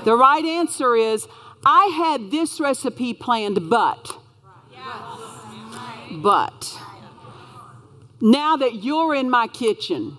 The 0.05 0.17
right 0.17 0.45
answer 0.45 0.95
is 0.97 1.27
I 1.67 1.87
had 1.97 2.31
this 2.31 2.61
recipe 2.61 3.15
planned, 3.15 3.71
but. 3.71 4.19
But. 6.23 6.79
Now 8.21 8.57
that 8.57 8.83
you're 8.83 9.15
in 9.15 9.31
my 9.31 9.47
kitchen, 9.49 10.19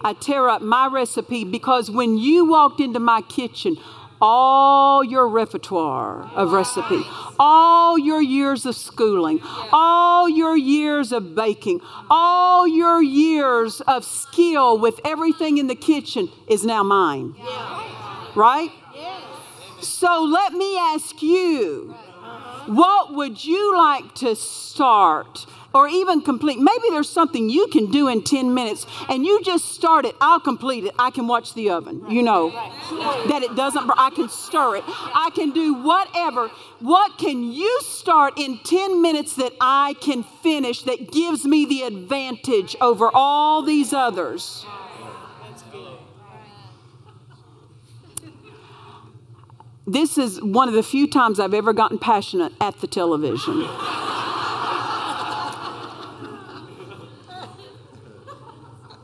I 0.00 0.14
tear 0.14 0.48
up 0.48 0.62
my 0.62 0.86
recipe 0.86 1.44
because 1.44 1.90
when 1.90 2.16
you 2.16 2.46
walked 2.46 2.80
into 2.80 3.00
my 3.00 3.20
kitchen, 3.22 3.76
all 4.20 5.02
your 5.02 5.28
repertoire 5.28 6.30
of 6.34 6.52
recipe, 6.52 7.02
all 7.38 7.98
your 7.98 8.20
years 8.20 8.66
of 8.66 8.76
schooling, 8.76 9.40
all 9.72 10.28
your 10.28 10.56
years 10.56 11.12
of 11.12 11.34
baking, 11.34 11.80
all 12.10 12.66
your 12.66 13.02
years 13.02 13.80
of 13.82 14.04
skill 14.04 14.78
with 14.78 15.00
everything 15.04 15.58
in 15.58 15.66
the 15.66 15.74
kitchen 15.74 16.30
is 16.48 16.64
now 16.64 16.82
mine. 16.82 17.34
Right? 18.34 18.70
So 19.82 20.22
let 20.22 20.52
me 20.52 20.78
ask 20.78 21.22
you, 21.22 21.94
what 22.66 23.14
would 23.14 23.44
you 23.44 23.76
like 23.76 24.14
to 24.16 24.36
start? 24.36 25.46
or 25.72 25.88
even 25.88 26.20
complete. 26.20 26.58
Maybe 26.58 26.90
there's 26.90 27.08
something 27.08 27.48
you 27.48 27.68
can 27.68 27.90
do 27.90 28.08
in 28.08 28.22
10 28.22 28.54
minutes 28.54 28.86
and 29.08 29.24
you 29.24 29.42
just 29.42 29.66
start 29.66 30.04
it. 30.04 30.16
I'll 30.20 30.40
complete 30.40 30.84
it. 30.84 30.94
I 30.98 31.10
can 31.10 31.26
watch 31.26 31.54
the 31.54 31.70
oven. 31.70 32.10
You 32.10 32.22
know 32.22 32.50
that 33.28 33.42
it 33.42 33.54
doesn't, 33.54 33.88
I 33.96 34.10
can 34.10 34.28
stir 34.28 34.76
it. 34.76 34.84
I 34.86 35.30
can 35.34 35.50
do 35.52 35.74
whatever. 35.74 36.48
What 36.80 37.18
can 37.18 37.52
you 37.52 37.80
start 37.82 38.34
in 38.36 38.58
10 38.58 39.00
minutes 39.00 39.36
that 39.36 39.52
I 39.60 39.94
can 40.00 40.24
finish 40.42 40.82
that 40.82 41.12
gives 41.12 41.44
me 41.44 41.66
the 41.66 41.82
advantage 41.82 42.74
over 42.80 43.10
all 43.12 43.62
these 43.62 43.92
others? 43.92 44.66
This 49.92 50.18
is 50.18 50.40
one 50.40 50.68
of 50.68 50.74
the 50.74 50.84
few 50.84 51.08
times 51.08 51.40
I've 51.40 51.52
ever 51.52 51.72
gotten 51.72 51.98
passionate 51.98 52.52
at 52.60 52.80
the 52.80 52.86
television. 52.86 53.66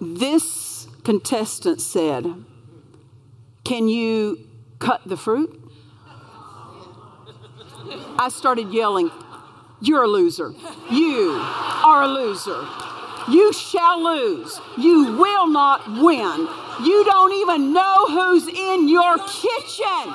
This 0.01 0.87
contestant 1.03 1.81
said, 1.81 2.33
Can 3.65 3.89
you 3.89 4.47
cut 4.79 5.01
the 5.05 5.17
fruit? 5.17 5.61
I 8.17 8.29
started 8.29 8.73
yelling, 8.73 9.11
You're 9.81 10.05
a 10.05 10.09
loser. 10.09 10.55
You 10.89 11.33
are 11.85 12.05
a 12.05 12.09
loser. 12.09 12.65
You 13.29 13.53
shall 13.53 14.05
lose. 14.05 14.61
You 14.79 15.17
will 15.17 15.49
not 15.49 15.89
win. 15.89 16.47
You 16.85 17.05
don't 17.05 17.33
even 17.33 17.73
know 17.73 18.07
who's 18.07 18.47
in 18.47 18.89
your 18.89 19.19
kitchen. 19.19 20.15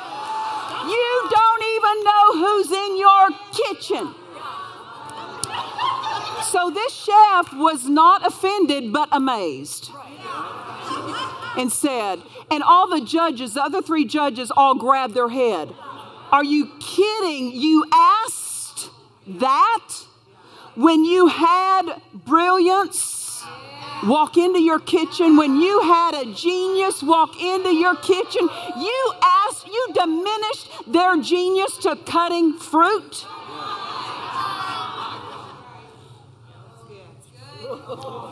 You 0.89 1.29
don't 1.29 1.63
even 1.75 2.03
know 2.03 2.25
who's 2.33 2.71
in 2.71 2.97
your 2.97 3.29
kitchen. 3.51 4.15
So 6.43 6.69
this 6.69 6.93
chef 6.93 7.53
was 7.53 7.87
not 7.87 8.25
offended 8.25 8.91
but 8.91 9.09
amazed 9.11 9.91
and 11.57 11.71
said, 11.71 12.21
and 12.49 12.63
all 12.63 12.89
the 12.89 13.05
judges, 13.05 13.53
the 13.53 13.63
other 13.63 13.81
three 13.81 14.05
judges, 14.05 14.51
all 14.51 14.75
grabbed 14.75 15.13
their 15.13 15.29
head. 15.29 15.73
Are 16.31 16.43
you 16.43 16.71
kidding? 16.79 17.51
You 17.53 17.85
asked 17.93 18.89
that 19.27 19.89
when 20.75 21.05
you 21.05 21.27
had 21.27 22.01
brilliance 22.13 23.20
walk 24.03 24.37
into 24.37 24.61
your 24.61 24.79
kitchen, 24.79 25.37
when 25.37 25.57
you 25.57 25.81
had 25.81 26.13
a 26.15 26.33
genius 26.33 27.03
walk 27.03 27.39
into 27.41 27.73
your 27.73 27.95
kitchen, 27.95 28.49
you 28.77 29.13
asked, 29.21 29.67
you 29.67 29.87
diminished 29.93 30.69
their 30.87 31.17
genius 31.21 31.77
to 31.77 31.95
cutting 32.05 32.53
fruit. 32.57 33.25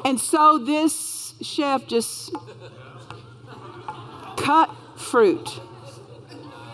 And 0.06 0.20
so 0.20 0.58
this 0.58 1.36
chef 1.42 1.86
just 1.88 2.34
cut 4.38 4.70
fruit. 4.96 5.60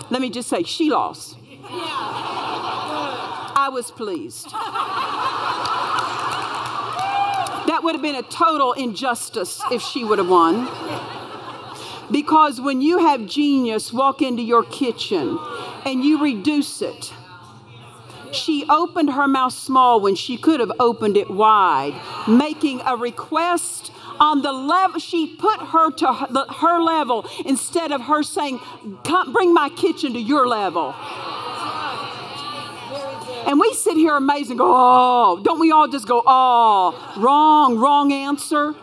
Let 0.09 0.21
me 0.21 0.29
just 0.29 0.49
say, 0.49 0.63
she 0.63 0.89
lost. 0.89 1.37
I 3.57 3.69
was 3.71 3.91
pleased. 3.91 4.53
That 7.75 7.83
would 7.83 7.95
have 7.95 8.01
been 8.01 8.15
a 8.15 8.23
total 8.23 8.71
injustice 8.71 9.61
if 9.69 9.81
she 9.81 10.05
would 10.05 10.17
have 10.17 10.29
won. 10.29 10.69
Because 12.09 12.61
when 12.61 12.79
you 12.79 12.99
have 12.99 13.25
genius 13.25 13.91
walk 13.91 14.21
into 14.21 14.41
your 14.41 14.63
kitchen 14.63 15.37
and 15.83 16.01
you 16.01 16.23
reduce 16.23 16.81
it, 16.81 17.11
she 18.31 18.65
opened 18.69 19.09
her 19.09 19.27
mouth 19.27 19.51
small 19.51 19.99
when 19.99 20.15
she 20.15 20.37
could 20.37 20.61
have 20.61 20.71
opened 20.79 21.17
it 21.17 21.29
wide, 21.29 21.99
making 22.29 22.79
a 22.85 22.95
request 22.95 23.91
on 24.21 24.41
the 24.41 24.53
level 24.53 24.97
she 24.97 25.35
put 25.35 25.59
her 25.59 25.91
to 25.91 26.13
her 26.13 26.81
level 26.81 27.25
instead 27.45 27.91
of 27.91 28.03
her 28.03 28.23
saying 28.23 28.61
bring 29.33 29.53
my 29.53 29.67
kitchen 29.67 30.13
to 30.13 30.19
your 30.19 30.47
level 30.47 30.95
and 33.45 33.59
we 33.59 33.73
sit 33.73 33.95
here 33.95 34.15
amazed 34.15 34.49
and 34.49 34.59
go 34.59 34.65
oh 34.67 35.41
don't 35.43 35.59
we 35.59 35.71
all 35.71 35.87
just 35.87 36.07
go 36.07 36.21
oh 36.25 37.13
wrong 37.17 37.77
wrong 37.77 38.11
answer 38.11 38.73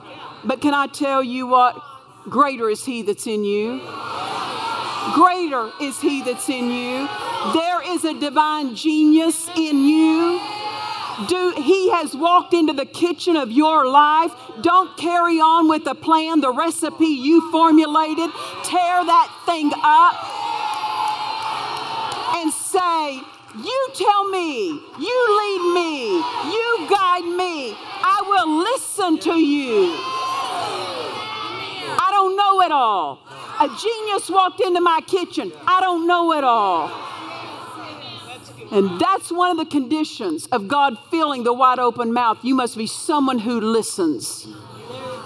but 0.45 0.61
can 0.61 0.75
i 0.75 0.87
tell 0.87 1.23
you 1.23 1.47
what 1.47 1.81
greater 2.25 2.69
is 2.69 2.85
he 2.85 3.03
that's 3.03 3.27
in 3.27 3.45
you 3.45 3.81
greater 5.15 5.71
is 5.81 6.01
he 6.01 6.23
that's 6.23 6.49
in 6.49 6.71
you 6.71 7.09
there 7.51 7.83
is 7.83 8.05
a 8.05 8.15
divine 8.15 8.77
genius 8.77 9.49
in 9.57 9.85
you. 9.85 10.41
Do, 11.27 11.53
he 11.57 11.91
has 11.91 12.15
walked 12.15 12.55
into 12.55 12.73
the 12.73 12.87
kitchen 12.87 13.37
of 13.37 13.51
your 13.51 13.85
life. 13.85 14.33
Don't 14.61 14.97
carry 14.97 15.41
on 15.41 15.69
with 15.69 15.85
the 15.85 15.97
plan, 15.97 16.41
the 16.41 16.53
recipe 16.53 17.07
you 17.07 17.51
formulated. 17.51 18.31
Tear 18.63 19.05
that 19.05 19.43
thing 19.45 19.73
up 19.83 20.15
and 22.37 22.53
say, 22.53 23.23
You 23.55 23.89
tell 23.95 24.31
me, 24.31 24.69
you 24.99 25.17
lead 25.39 25.75
me, 25.75 26.17
you 26.17 26.87
guide 26.89 27.25
me. 27.37 27.77
I 28.03 28.23
will 28.27 28.59
listen 28.59 29.19
to 29.21 29.35
you. 29.39 29.93
I 31.99 32.09
don't 32.11 32.35
know 32.35 32.63
it 32.63 32.73
all. 32.73 33.21
A 33.61 33.69
genius 33.79 34.31
walked 34.31 34.61
into 34.61 34.81
my 34.81 35.01
kitchen. 35.07 35.53
I 35.67 35.81
don't 35.83 36.07
know 36.07 36.33
it 36.33 36.45
all. 36.45 36.91
And 38.73 38.99
that's 38.99 39.31
one 39.31 39.51
of 39.51 39.59
the 39.59 39.67
conditions 39.67 40.47
of 40.47 40.67
God 40.67 40.97
filling 41.11 41.45
the 41.45 41.53
wide 41.53 41.79
open 41.79 42.15
mouth. 42.15 42.39
You 42.43 42.55
must 42.55 42.79
be 42.79 42.87
someone 42.87 43.39
who 43.39 43.61
listens, 43.61 44.49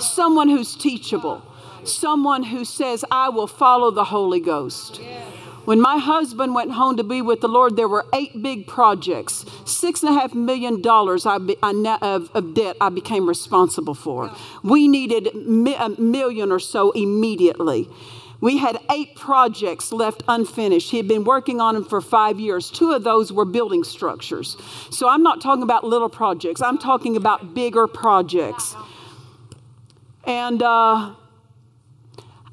someone 0.01 0.49
who's 0.49 0.75
teachable, 0.75 1.43
someone 1.85 2.43
who 2.43 2.65
says, 2.65 3.05
I 3.09 3.29
will 3.29 3.47
follow 3.47 3.93
the 3.93 4.05
Holy 4.05 4.41
Ghost. 4.41 5.01
When 5.67 5.81
my 5.81 5.99
husband 5.99 6.55
went 6.55 6.71
home 6.71 6.97
to 6.97 7.03
be 7.03 7.21
with 7.21 7.41
the 7.41 7.49
Lord, 7.49 7.75
there 7.75 7.89
were 7.89 8.07
eight 8.15 8.41
big 8.41 8.69
projects. 8.69 9.45
Six 9.65 10.05
and 10.05 10.17
a 10.17 10.19
half 10.19 10.33
million 10.33 10.81
dollars 10.81 11.27
of, 11.27 11.51
of 11.61 12.55
debt 12.55 12.77
I 12.81 12.89
became 12.89 13.29
responsible 13.29 13.95
for. 13.95 14.31
We 14.63 14.87
needed 14.87 15.27
a 15.27 15.89
million 16.01 16.53
or 16.53 16.61
so 16.61 16.93
immediately. 16.93 17.89
We 18.41 18.59
had 18.59 18.79
eight 18.93 19.17
projects 19.17 19.91
left 19.91 20.23
unfinished. 20.29 20.93
He 20.93 20.99
had 20.99 21.09
been 21.09 21.25
working 21.25 21.61
on 21.61 21.75
them 21.75 21.85
for 21.85 22.01
five 22.01 22.39
years. 22.39 22.71
Two 22.71 22.93
of 22.93 23.03
those 23.03 23.33
were 23.33 23.45
building 23.45 23.83
structures. 23.83 24.57
So 24.91 25.09
I'm 25.09 25.25
not 25.25 25.41
talking 25.41 25.65
about 25.65 25.83
little 25.83 26.09
projects, 26.09 26.63
I'm 26.63 26.79
talking 26.79 27.17
about 27.17 27.55
bigger 27.55 27.89
projects. 27.89 28.77
And 30.23 30.63
uh, 30.63 31.15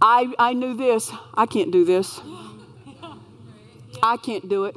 I, 0.02 0.34
I 0.39 0.54
knew 0.54 0.76
this 0.76 1.12
I 1.36 1.45
can't 1.45 1.71
do 1.71 1.86
this. 1.86 2.19
I 4.04 4.18
can't 4.18 4.48
do 4.50 4.66
it. 4.66 4.76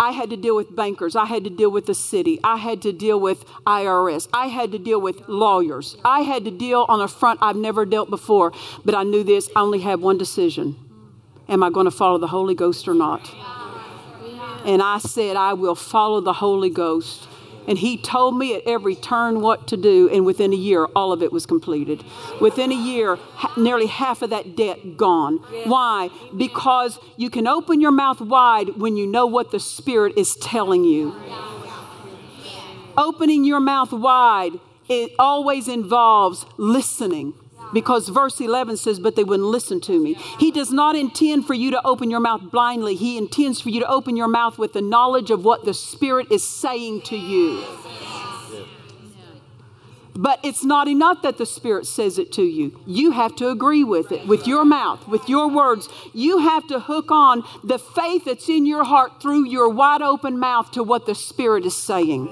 I 0.00 0.10
had 0.10 0.30
to 0.30 0.36
deal 0.36 0.56
with 0.56 0.74
bankers. 0.74 1.14
I 1.14 1.26
had 1.26 1.44
to 1.44 1.50
deal 1.50 1.70
with 1.70 1.86
the 1.86 1.94
city. 1.94 2.40
I 2.42 2.56
had 2.56 2.82
to 2.82 2.92
deal 2.92 3.20
with 3.20 3.46
IRS. 3.64 4.26
I 4.32 4.48
had 4.48 4.72
to 4.72 4.78
deal 4.78 5.00
with 5.00 5.28
lawyers. 5.28 5.96
I 6.04 6.22
had 6.22 6.44
to 6.46 6.50
deal 6.50 6.84
on 6.88 7.00
a 7.00 7.06
front 7.06 7.38
I've 7.40 7.54
never 7.54 7.86
dealt 7.86 8.10
before. 8.10 8.52
But 8.84 8.96
I 8.96 9.04
knew 9.04 9.22
this 9.22 9.48
I 9.54 9.60
only 9.60 9.78
had 9.78 10.00
one 10.00 10.18
decision 10.18 10.76
Am 11.48 11.62
I 11.62 11.70
going 11.70 11.84
to 11.84 11.92
follow 11.92 12.18
the 12.18 12.28
Holy 12.28 12.54
Ghost 12.54 12.88
or 12.88 12.94
not? 12.94 13.32
And 14.64 14.82
I 14.82 14.98
said, 14.98 15.36
I 15.36 15.52
will 15.54 15.74
follow 15.74 16.20
the 16.20 16.32
Holy 16.32 16.70
Ghost. 16.70 17.28
And 17.68 17.78
he 17.78 17.96
told 17.96 18.36
me 18.36 18.54
at 18.56 18.62
every 18.66 18.94
turn 18.94 19.40
what 19.40 19.68
to 19.68 19.76
do, 19.76 20.08
and 20.10 20.26
within 20.26 20.52
a 20.52 20.56
year, 20.56 20.86
all 20.96 21.12
of 21.12 21.22
it 21.22 21.32
was 21.32 21.46
completed. 21.46 22.02
Within 22.40 22.72
a 22.72 22.76
year, 22.76 23.16
ha- 23.16 23.52
nearly 23.56 23.86
half 23.86 24.22
of 24.22 24.30
that 24.30 24.56
debt 24.56 24.96
gone. 24.96 25.38
Why? 25.64 26.10
Because 26.36 26.98
you 27.16 27.30
can 27.30 27.46
open 27.46 27.80
your 27.80 27.92
mouth 27.92 28.20
wide 28.20 28.76
when 28.76 28.96
you 28.96 29.06
know 29.06 29.26
what 29.26 29.52
the 29.52 29.60
Spirit 29.60 30.14
is 30.16 30.34
telling 30.36 30.84
you. 30.84 31.14
Opening 32.96 33.44
your 33.44 33.60
mouth 33.60 33.92
wide, 33.92 34.52
it 34.88 35.12
always 35.18 35.68
involves 35.68 36.44
listening 36.58 37.34
because 37.72 38.08
verse 38.08 38.40
11 38.40 38.76
says, 38.76 38.98
But 39.00 39.16
they 39.16 39.24
wouldn't 39.24 39.48
listen 39.48 39.80
to 39.82 39.98
me. 39.98 40.14
He 40.38 40.50
does 40.50 40.72
not 40.72 40.96
intend 40.96 41.46
for 41.46 41.54
you 41.54 41.70
to 41.70 41.86
open 41.86 42.10
your 42.10 42.20
mouth 42.20 42.50
blindly. 42.50 42.94
He 42.94 43.16
intends 43.16 43.60
for 43.60 43.70
you 43.70 43.80
to 43.80 43.88
open 43.88 44.16
your 44.16 44.28
mouth 44.28 44.58
with 44.58 44.72
the 44.72 44.82
knowledge 44.82 45.30
of 45.30 45.44
what 45.44 45.64
the 45.64 45.74
Spirit 45.74 46.30
is 46.30 46.46
saying 46.46 47.02
to 47.02 47.16
you. 47.16 47.64
But 50.14 50.40
it's 50.42 50.62
not 50.62 50.88
enough 50.88 51.22
that 51.22 51.38
the 51.38 51.46
Spirit 51.46 51.86
says 51.86 52.18
it 52.18 52.32
to 52.32 52.42
you. 52.42 52.78
You 52.86 53.12
have 53.12 53.34
to 53.36 53.48
agree 53.48 53.82
with 53.82 54.12
it, 54.12 54.26
with 54.26 54.46
your 54.46 54.64
mouth, 54.64 55.08
with 55.08 55.26
your 55.26 55.48
words. 55.48 55.88
You 56.12 56.38
have 56.38 56.66
to 56.66 56.80
hook 56.80 57.10
on 57.10 57.44
the 57.64 57.78
faith 57.78 58.26
that's 58.26 58.48
in 58.50 58.66
your 58.66 58.84
heart 58.84 59.22
through 59.22 59.46
your 59.46 59.70
wide 59.70 60.02
open 60.02 60.38
mouth 60.38 60.70
to 60.72 60.82
what 60.82 61.06
the 61.06 61.14
Spirit 61.14 61.64
is 61.64 61.76
saying. 61.76 62.28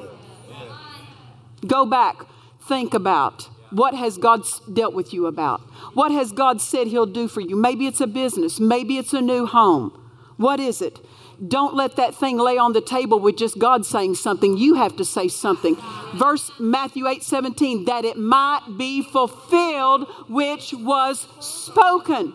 Go 1.66 1.86
back, 1.86 2.26
think 2.60 2.92
about 2.92 3.48
what 3.70 3.94
has 3.94 4.18
God 4.18 4.42
dealt 4.72 4.94
with 4.94 5.12
you 5.12 5.26
about? 5.26 5.60
What 5.94 6.12
has 6.12 6.32
God 6.32 6.60
said 6.60 6.88
He'll 6.88 7.06
do 7.06 7.28
for 7.28 7.40
you? 7.40 7.56
Maybe 7.56 7.86
it's 7.86 8.00
a 8.00 8.06
business, 8.06 8.60
maybe 8.60 8.98
it's 8.98 9.12
a 9.12 9.20
new 9.20 9.46
home. 9.46 9.96
What 10.36 10.60
is 10.60 10.80
it? 10.80 10.98
Don't 11.46 11.74
let 11.74 11.96
that 11.96 12.14
thing 12.14 12.38
lay 12.38 12.58
on 12.58 12.74
the 12.74 12.82
table 12.82 13.18
with 13.18 13.36
just 13.36 13.58
God 13.58 13.86
saying 13.86 14.16
something. 14.16 14.58
You 14.58 14.74
have 14.74 14.96
to 14.96 15.04
say 15.04 15.28
something. 15.28 15.76
Verse 16.14 16.50
Matthew 16.58 17.08
8 17.08 17.22
17, 17.22 17.86
that 17.86 18.04
it 18.04 18.18
might 18.18 18.62
be 18.76 19.02
fulfilled 19.02 20.06
which 20.28 20.74
was 20.74 21.26
spoken. 21.40 22.34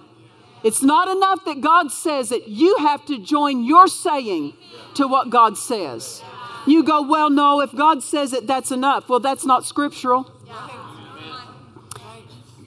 It's 0.64 0.82
not 0.82 1.08
enough 1.08 1.46
that 1.46 1.62
God 1.62 1.92
says 1.92 2.32
it. 2.32 2.48
You 2.48 2.78
have 2.78 3.06
to 3.06 3.20
join 3.20 3.64
your 3.64 3.88
saying 3.88 4.54
to 4.96 5.08
what 5.08 5.30
God 5.30 5.58
says. 5.58 6.24
You 6.66 6.84
go, 6.84 7.04
well, 7.04 7.30
no, 7.30 7.62
if 7.62 7.72
God 7.76 8.02
says 8.02 8.34
it, 8.34 8.48
that's 8.48 8.72
enough. 8.72 9.08
Well, 9.08 9.20
that's 9.20 9.46
not 9.46 9.66
scriptural. 9.66 10.32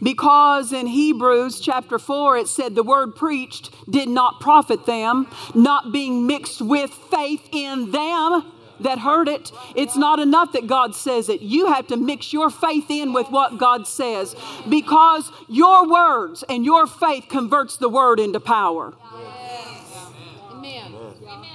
Because 0.03 0.73
in 0.73 0.87
Hebrews 0.87 1.61
chapter 1.61 1.99
4 1.99 2.39
it 2.39 2.49
said 2.49 2.75
the 2.75 2.83
word 2.83 3.17
preached 3.17 3.75
did 3.91 4.09
not 4.09 4.41
profit 4.41 4.87
them, 4.87 5.27
not 5.55 5.93
being 5.93 6.27
mixed 6.27 6.61
with 6.61 6.91
faith 6.91 7.49
in 7.53 7.91
them 7.91 8.53
that 8.81 8.99
heard 8.99 9.29
it. 9.29 9.51
It's 9.75 9.97
not 9.97 10.21
enough 10.21 10.53
that 10.53 10.67
God 10.67 10.95
says 10.95 11.29
it. 11.29 11.41
You 11.41 11.67
have 11.67 11.89
to 11.89 11.97
mix 11.97 12.33
your 12.33 12.51
faith 12.51 12.91
in 12.91 13.13
with 13.13 13.29
what 13.29 13.59
God 13.59 13.87
says 13.87 14.37
because 14.69 15.31
your 15.49 15.89
words 15.89 16.45
and 16.49 16.65
your 16.65 16.87
faith 16.87 17.27
converts 17.29 17.77
the 17.77 17.89
word 17.89 18.21
into 18.21 18.41
power. 18.41 18.95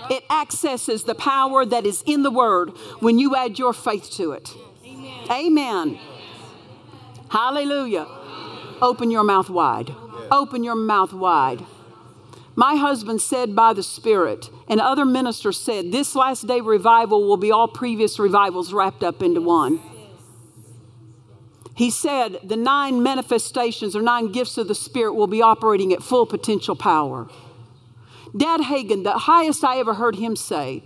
It 0.10 0.26
accesses 0.30 1.04
the 1.04 1.16
power 1.16 1.66
that 1.66 1.86
is 1.86 2.04
in 2.06 2.24
the 2.24 2.32
word 2.32 2.72
when 3.00 3.20
you 3.20 3.36
add 3.36 3.58
your 3.58 3.74
faith 3.74 4.12
to 4.12 4.34
it. 4.34 4.54
Amen. 4.86 5.32
Amen. 5.32 6.00
Hallelujah. 7.30 8.06
Open 8.82 9.12
your 9.12 9.24
mouth 9.24 9.50
wide. 9.50 9.94
Open 10.32 10.64
your 10.64 10.76
mouth 10.76 11.14
wide. 11.14 11.66
My 12.56 12.76
husband 12.76 13.22
said 13.22 13.56
by 13.56 13.74
the 13.74 13.82
Spirit, 13.82 14.50
and 14.68 14.80
other 14.80 15.06
ministers 15.06 15.60
said, 15.60 15.92
this 15.92 16.16
last 16.16 16.46
day 16.46 16.62
revival 16.62 17.28
will 17.28 17.38
be 17.38 17.52
all 17.52 17.68
previous 17.68 18.20
revivals 18.20 18.74
wrapped 18.74 19.04
up 19.04 19.24
into 19.24 19.42
one. 19.42 19.80
He 21.76 21.90
said 21.90 22.38
the 22.44 22.56
nine 22.56 23.02
manifestations 23.02 23.96
or 23.96 24.04
nine 24.04 24.32
gifts 24.32 24.60
of 24.60 24.68
the 24.68 24.76
Spirit 24.76 25.14
will 25.14 25.28
be 25.28 25.42
operating 25.42 25.92
at 25.92 26.04
full 26.04 26.28
potential 26.28 26.76
power. 26.76 27.28
Dad 28.36 28.62
Hagin, 28.62 29.04
the 29.04 29.14
highest 29.14 29.64
I 29.64 29.78
ever 29.80 29.96
heard 29.96 30.16
him 30.16 30.36
say 30.36 30.84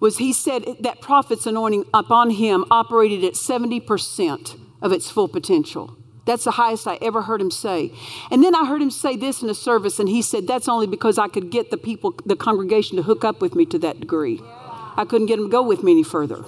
was 0.00 0.18
he 0.18 0.32
said 0.32 0.64
that 0.80 1.00
prophet's 1.00 1.46
anointing 1.46 1.84
upon 1.92 2.30
him 2.30 2.64
operated 2.70 3.22
at 3.22 3.34
70% 3.34 4.58
of 4.80 4.92
its 4.92 5.10
full 5.10 5.28
potential. 5.28 5.96
That's 6.24 6.44
the 6.44 6.52
highest 6.52 6.86
I 6.86 6.98
ever 7.02 7.22
heard 7.22 7.40
him 7.40 7.50
say. 7.50 7.92
And 8.30 8.44
then 8.44 8.54
I 8.54 8.64
heard 8.64 8.80
him 8.80 8.90
say 8.90 9.16
this 9.16 9.42
in 9.42 9.50
a 9.50 9.54
service, 9.54 9.98
and 9.98 10.08
he 10.08 10.22
said, 10.22 10.46
That's 10.46 10.68
only 10.68 10.86
because 10.86 11.18
I 11.18 11.28
could 11.28 11.50
get 11.50 11.70
the 11.70 11.76
people, 11.76 12.14
the 12.24 12.36
congregation 12.36 12.96
to 12.96 13.02
hook 13.02 13.24
up 13.24 13.40
with 13.40 13.54
me 13.54 13.66
to 13.66 13.78
that 13.80 14.00
degree. 14.00 14.40
I 14.96 15.04
couldn't 15.08 15.26
get 15.26 15.36
them 15.36 15.46
to 15.46 15.50
go 15.50 15.62
with 15.62 15.82
me 15.82 15.92
any 15.92 16.04
further. 16.04 16.44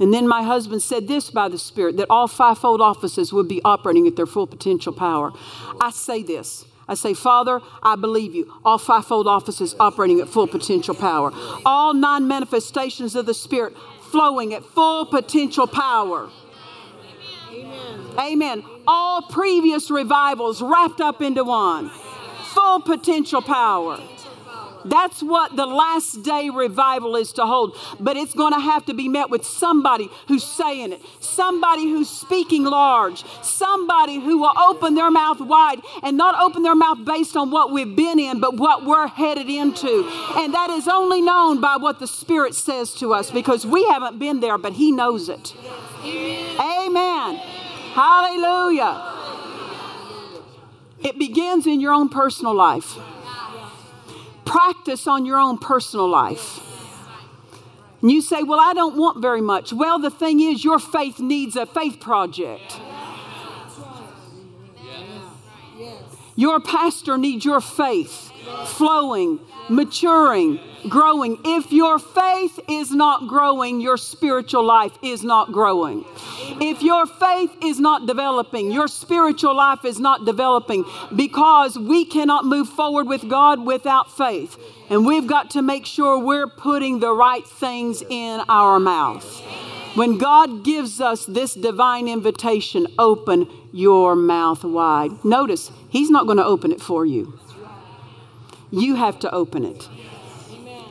And 0.00 0.14
then 0.14 0.26
my 0.26 0.42
husband 0.42 0.82
said 0.82 1.06
this 1.08 1.30
by 1.30 1.48
the 1.50 1.58
Spirit 1.58 1.98
that 1.98 2.06
all 2.08 2.26
fivefold 2.26 2.80
offices 2.80 3.34
would 3.34 3.48
be 3.48 3.60
operating 3.64 4.06
at 4.06 4.16
their 4.16 4.26
full 4.26 4.46
potential 4.46 4.94
power. 4.94 5.30
I 5.78 5.90
say 5.90 6.22
this. 6.22 6.64
I 6.88 6.94
say, 6.94 7.14
Father, 7.14 7.60
I 7.82 7.94
believe 7.94 8.34
you. 8.34 8.52
All 8.64 8.78
fivefold 8.78 9.28
offices 9.28 9.76
operating 9.78 10.18
at 10.20 10.28
full 10.28 10.48
potential 10.48 10.94
power. 10.94 11.30
All 11.64 11.94
nine 11.94 12.26
manifestations 12.26 13.14
of 13.14 13.26
the 13.26 13.34
Spirit 13.34 13.76
flowing 14.10 14.54
at 14.54 14.64
full 14.64 15.06
potential 15.06 15.66
power. 15.66 16.30
Amen. 17.52 18.00
Amen. 18.18 18.64
All 18.86 19.22
previous 19.22 19.90
revivals 19.90 20.62
wrapped 20.62 21.00
up 21.00 21.20
into 21.22 21.44
one. 21.44 21.90
Full 22.54 22.80
potential 22.80 23.42
power. 23.42 24.00
That's 24.84 25.22
what 25.22 25.56
the 25.56 25.66
last 25.66 26.22
day 26.22 26.50
revival 26.50 27.16
is 27.16 27.32
to 27.32 27.46
hold. 27.46 27.76
But 27.98 28.16
it's 28.16 28.34
going 28.34 28.52
to 28.52 28.60
have 28.60 28.86
to 28.86 28.94
be 28.94 29.08
met 29.08 29.30
with 29.30 29.44
somebody 29.44 30.08
who's 30.28 30.44
saying 30.44 30.92
it, 30.92 31.00
somebody 31.20 31.82
who's 31.82 32.08
speaking 32.08 32.64
large, 32.64 33.24
somebody 33.42 34.20
who 34.20 34.38
will 34.38 34.58
open 34.58 34.94
their 34.94 35.10
mouth 35.10 35.40
wide 35.40 35.80
and 36.02 36.16
not 36.16 36.40
open 36.40 36.62
their 36.62 36.74
mouth 36.74 37.04
based 37.04 37.36
on 37.36 37.50
what 37.50 37.70
we've 37.72 37.96
been 37.96 38.18
in, 38.18 38.40
but 38.40 38.56
what 38.56 38.84
we're 38.84 39.06
headed 39.06 39.48
into. 39.48 40.08
And 40.36 40.54
that 40.54 40.70
is 40.70 40.88
only 40.88 41.20
known 41.20 41.60
by 41.60 41.76
what 41.76 41.98
the 41.98 42.06
Spirit 42.06 42.54
says 42.54 42.94
to 42.94 43.12
us 43.12 43.30
because 43.30 43.66
we 43.66 43.84
haven't 43.88 44.18
been 44.18 44.40
there, 44.40 44.58
but 44.58 44.72
He 44.72 44.92
knows 44.92 45.28
it. 45.28 45.54
Amen. 46.04 47.36
Hallelujah. 47.92 49.06
It 51.02 51.18
begins 51.18 51.66
in 51.66 51.80
your 51.80 51.92
own 51.92 52.08
personal 52.08 52.54
life 52.54 52.98
practice 54.50 55.06
on 55.06 55.24
your 55.24 55.38
own 55.38 55.58
personal 55.58 56.08
life. 56.08 56.58
And 58.02 58.10
you 58.10 58.20
say, 58.20 58.42
Well, 58.42 58.58
I 58.58 58.74
don't 58.74 58.96
want 58.96 59.22
very 59.22 59.40
much. 59.40 59.72
Well, 59.72 59.98
the 59.98 60.10
thing 60.10 60.40
is, 60.40 60.64
your 60.64 60.78
faith 60.78 61.20
needs 61.20 61.54
a 61.54 61.66
faith 61.66 62.00
project. 62.00 62.80
Your 66.34 66.58
pastor 66.58 67.18
needs 67.18 67.44
your 67.44 67.60
faith 67.60 68.29
flowing, 68.66 69.40
maturing, 69.68 70.60
growing. 70.88 71.38
If 71.44 71.72
your 71.72 71.98
faith 71.98 72.58
is 72.68 72.90
not 72.90 73.28
growing, 73.28 73.80
your 73.80 73.96
spiritual 73.96 74.64
life 74.64 74.92
is 75.02 75.22
not 75.22 75.52
growing. 75.52 76.04
If 76.60 76.82
your 76.82 77.06
faith 77.06 77.50
is 77.62 77.78
not 77.78 78.06
developing, 78.06 78.70
your 78.70 78.88
spiritual 78.88 79.54
life 79.54 79.84
is 79.84 79.98
not 79.98 80.24
developing 80.24 80.84
because 81.14 81.78
we 81.78 82.04
cannot 82.04 82.44
move 82.44 82.68
forward 82.68 83.06
with 83.06 83.28
God 83.28 83.64
without 83.64 84.10
faith. 84.16 84.56
And 84.88 85.06
we've 85.06 85.26
got 85.26 85.50
to 85.50 85.62
make 85.62 85.86
sure 85.86 86.18
we're 86.18 86.48
putting 86.48 87.00
the 87.00 87.12
right 87.12 87.46
things 87.46 88.02
in 88.08 88.40
our 88.48 88.80
mouth. 88.80 89.24
When 89.94 90.18
God 90.18 90.64
gives 90.64 91.00
us 91.00 91.26
this 91.26 91.54
divine 91.54 92.06
invitation, 92.06 92.86
open 92.98 93.48
your 93.72 94.14
mouth 94.14 94.62
wide. 94.64 95.24
Notice, 95.24 95.70
He's 95.88 96.10
not 96.10 96.26
going 96.26 96.38
to 96.38 96.44
open 96.44 96.70
it 96.70 96.80
for 96.80 97.04
you. 97.04 97.38
You 98.70 98.94
have 98.96 99.18
to 99.20 99.34
open 99.34 99.64
it. 99.64 99.88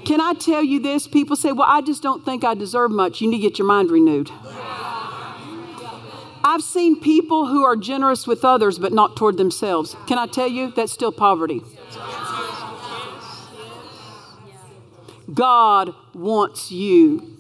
Can 0.06 0.22
I 0.22 0.34
tell 0.34 0.64
you 0.64 0.80
this? 0.80 1.08
People 1.08 1.36
say, 1.36 1.52
Well, 1.52 1.68
I 1.70 1.82
just 1.82 2.02
don't 2.02 2.26
think 2.26 2.44
I 2.44 2.54
deserve 2.54 2.92
much. 2.92 3.22
You 3.22 3.30
need 3.30 3.38
to 3.38 3.42
get 3.42 3.60
your 3.60 3.68
mind 3.68 3.92
renewed. 3.92 4.32
I've 6.44 6.64
seen 6.64 7.00
people 7.00 7.48
who 7.48 7.64
are 7.64 7.76
generous 7.76 8.26
with 8.26 8.44
others 8.44 8.80
but 8.80 8.94
not 8.94 9.16
toward 9.16 9.38
themselves. 9.38 9.96
Can 10.08 10.18
I 10.18 10.26
tell 10.26 10.48
you? 10.48 10.72
That's 10.72 10.92
still 10.92 11.12
poverty. 11.12 11.62
God 15.32 15.94
wants 16.14 16.72
you 16.72 17.38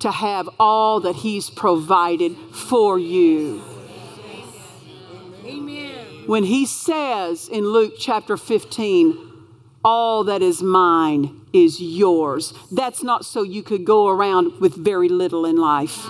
to 0.00 0.10
have 0.10 0.48
all 0.58 1.00
that 1.00 1.16
He's 1.16 1.48
provided 1.48 2.36
for 2.52 2.98
you. 2.98 3.60
When 6.26 6.44
He 6.44 6.66
says 6.66 7.48
in 7.48 7.64
Luke 7.64 7.94
chapter 7.98 8.36
15, 8.36 9.29
all 9.84 10.24
that 10.24 10.42
is 10.42 10.62
mine 10.62 11.40
is 11.52 11.80
yours. 11.80 12.52
That's 12.70 13.02
not 13.02 13.24
so 13.24 13.42
you 13.42 13.62
could 13.62 13.84
go 13.84 14.08
around 14.08 14.60
with 14.60 14.74
very 14.74 15.08
little 15.08 15.46
in 15.46 15.56
life. 15.56 16.06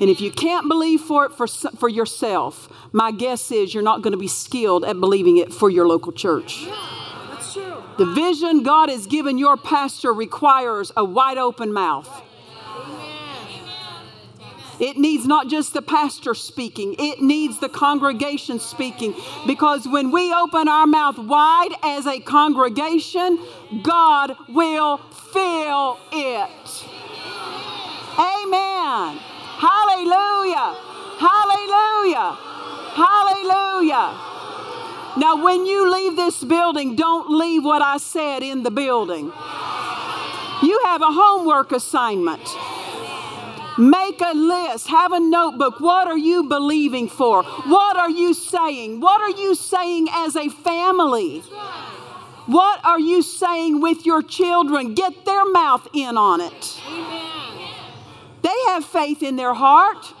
And 0.00 0.10
if 0.10 0.20
you 0.20 0.30
can't 0.30 0.68
believe 0.68 1.00
for 1.00 1.26
it 1.26 1.32
for, 1.32 1.46
for 1.46 1.88
yourself, 1.88 2.68
my 2.92 3.12
guess 3.12 3.50
is 3.50 3.74
you're 3.74 3.82
not 3.82 4.02
going 4.02 4.12
to 4.12 4.18
be 4.18 4.28
skilled 4.28 4.84
at 4.84 4.98
believing 4.98 5.36
it 5.36 5.52
for 5.52 5.70
your 5.70 5.86
local 5.86 6.12
church. 6.12 6.66
The 7.96 8.06
vision 8.06 8.64
God 8.64 8.88
has 8.88 9.06
given 9.06 9.38
your 9.38 9.56
pastor 9.56 10.12
requires 10.12 10.90
a 10.96 11.04
wide 11.04 11.38
open 11.38 11.72
mouth. 11.72 12.22
It 14.80 14.96
needs 14.96 15.26
not 15.26 15.48
just 15.48 15.72
the 15.72 15.82
pastor 15.82 16.34
speaking, 16.34 16.96
it 16.98 17.22
needs 17.22 17.58
the 17.58 17.68
congregation 17.68 18.58
speaking. 18.58 19.14
Because 19.46 19.86
when 19.86 20.10
we 20.10 20.32
open 20.32 20.68
our 20.68 20.86
mouth 20.86 21.18
wide 21.18 21.74
as 21.82 22.06
a 22.06 22.20
congregation, 22.20 23.38
God 23.82 24.36
will 24.48 24.98
fill 25.32 25.98
it. 26.12 26.88
Amen. 28.18 29.18
Hallelujah. 29.58 30.76
Hallelujah. 31.18 32.38
Hallelujah. 32.94 34.20
Now, 35.16 35.44
when 35.44 35.64
you 35.64 35.90
leave 35.92 36.16
this 36.16 36.42
building, 36.42 36.96
don't 36.96 37.30
leave 37.30 37.64
what 37.64 37.82
I 37.82 37.98
said 37.98 38.42
in 38.42 38.64
the 38.64 38.70
building. 38.70 39.32
You 40.62 40.80
have 40.84 41.02
a 41.02 41.10
homework 41.10 41.72
assignment. 41.72 42.42
Make 43.78 44.20
a 44.20 44.32
list, 44.34 44.88
have 44.88 45.12
a 45.12 45.20
notebook. 45.20 45.80
What 45.80 46.06
are 46.06 46.18
you 46.18 46.44
believing 46.44 47.08
for? 47.08 47.42
What 47.42 47.96
are 47.96 48.10
you 48.10 48.34
saying? 48.34 49.00
What 49.00 49.20
are 49.20 49.38
you 49.40 49.54
saying 49.54 50.08
as 50.12 50.36
a 50.36 50.48
family? 50.48 51.40
What 52.46 52.84
are 52.84 53.00
you 53.00 53.22
saying 53.22 53.80
with 53.80 54.04
your 54.04 54.22
children? 54.22 54.94
Get 54.94 55.24
their 55.24 55.44
mouth 55.46 55.88
in 55.92 56.16
on 56.16 56.40
it. 56.40 56.80
They 58.42 58.56
have 58.68 58.84
faith 58.84 59.22
in 59.22 59.36
their 59.36 59.54
heart. 59.54 60.12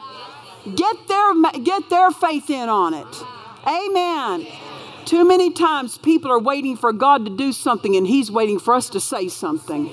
Get 0.74 1.08
their, 1.08 1.34
get 1.62 1.90
their 1.90 2.10
faith 2.10 2.48
in 2.48 2.68
on 2.68 2.94
it. 2.94 3.22
Amen. 3.66 4.46
Too 5.04 5.26
many 5.28 5.50
times 5.52 5.98
people 5.98 6.32
are 6.32 6.38
waiting 6.38 6.76
for 6.76 6.92
God 6.92 7.26
to 7.26 7.36
do 7.36 7.52
something 7.52 7.94
and 7.94 8.06
He's 8.06 8.30
waiting 8.30 8.58
for 8.58 8.74
us 8.74 8.88
to 8.90 9.00
say 9.00 9.28
something. 9.28 9.90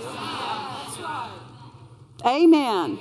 Amen. 2.26 3.00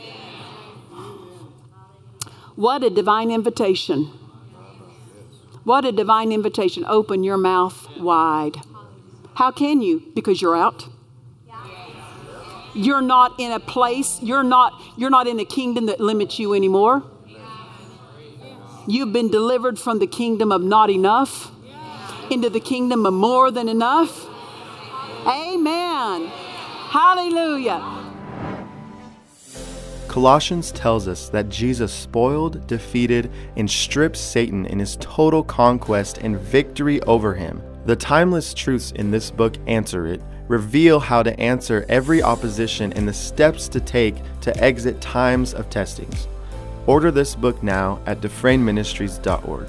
What 2.60 2.84
a 2.84 2.90
divine 2.90 3.30
invitation. 3.30 4.10
What 5.64 5.86
a 5.86 5.92
divine 5.92 6.30
invitation. 6.30 6.84
Open 6.86 7.24
your 7.24 7.38
mouth 7.38 7.88
wide. 7.96 8.58
How 9.32 9.50
can 9.50 9.80
you? 9.80 10.02
Because 10.14 10.42
you're 10.42 10.54
out. 10.54 10.86
You're 12.74 13.00
not 13.00 13.40
in 13.40 13.50
a 13.50 13.60
place, 13.60 14.18
you're 14.20 14.42
not 14.42 14.74
you're 14.98 15.08
not 15.08 15.26
in 15.26 15.40
a 15.40 15.44
kingdom 15.46 15.86
that 15.86 16.00
limits 16.00 16.38
you 16.38 16.52
anymore. 16.52 17.02
You've 18.86 19.14
been 19.14 19.30
delivered 19.30 19.78
from 19.78 19.98
the 19.98 20.06
kingdom 20.06 20.52
of 20.52 20.60
not 20.60 20.90
enough 20.90 21.50
into 22.30 22.50
the 22.50 22.60
kingdom 22.60 23.06
of 23.06 23.14
more 23.14 23.50
than 23.50 23.70
enough. 23.70 24.26
Amen. 25.26 26.26
Hallelujah. 26.90 28.09
Colossians 30.10 30.72
tells 30.72 31.06
us 31.06 31.28
that 31.28 31.48
Jesus 31.48 31.92
spoiled, 31.92 32.66
defeated, 32.66 33.30
and 33.54 33.70
stripped 33.70 34.16
Satan 34.16 34.66
in 34.66 34.80
his 34.80 34.96
total 34.96 35.44
conquest 35.44 36.18
and 36.18 36.36
victory 36.36 37.00
over 37.02 37.32
him. 37.32 37.62
The 37.86 37.94
timeless 37.94 38.52
truths 38.52 38.90
in 38.90 39.12
this 39.12 39.30
book 39.30 39.54
answer 39.68 40.08
it, 40.08 40.20
reveal 40.48 40.98
how 40.98 41.22
to 41.22 41.38
answer 41.38 41.86
every 41.88 42.24
opposition 42.24 42.92
and 42.94 43.06
the 43.06 43.12
steps 43.12 43.68
to 43.68 43.78
take 43.78 44.16
to 44.40 44.56
exit 44.60 45.00
times 45.00 45.54
of 45.54 45.70
testings. 45.70 46.26
Order 46.88 47.12
this 47.12 47.36
book 47.36 47.62
now 47.62 48.00
at 48.06 48.20
dufresneministries.org. 48.20 49.68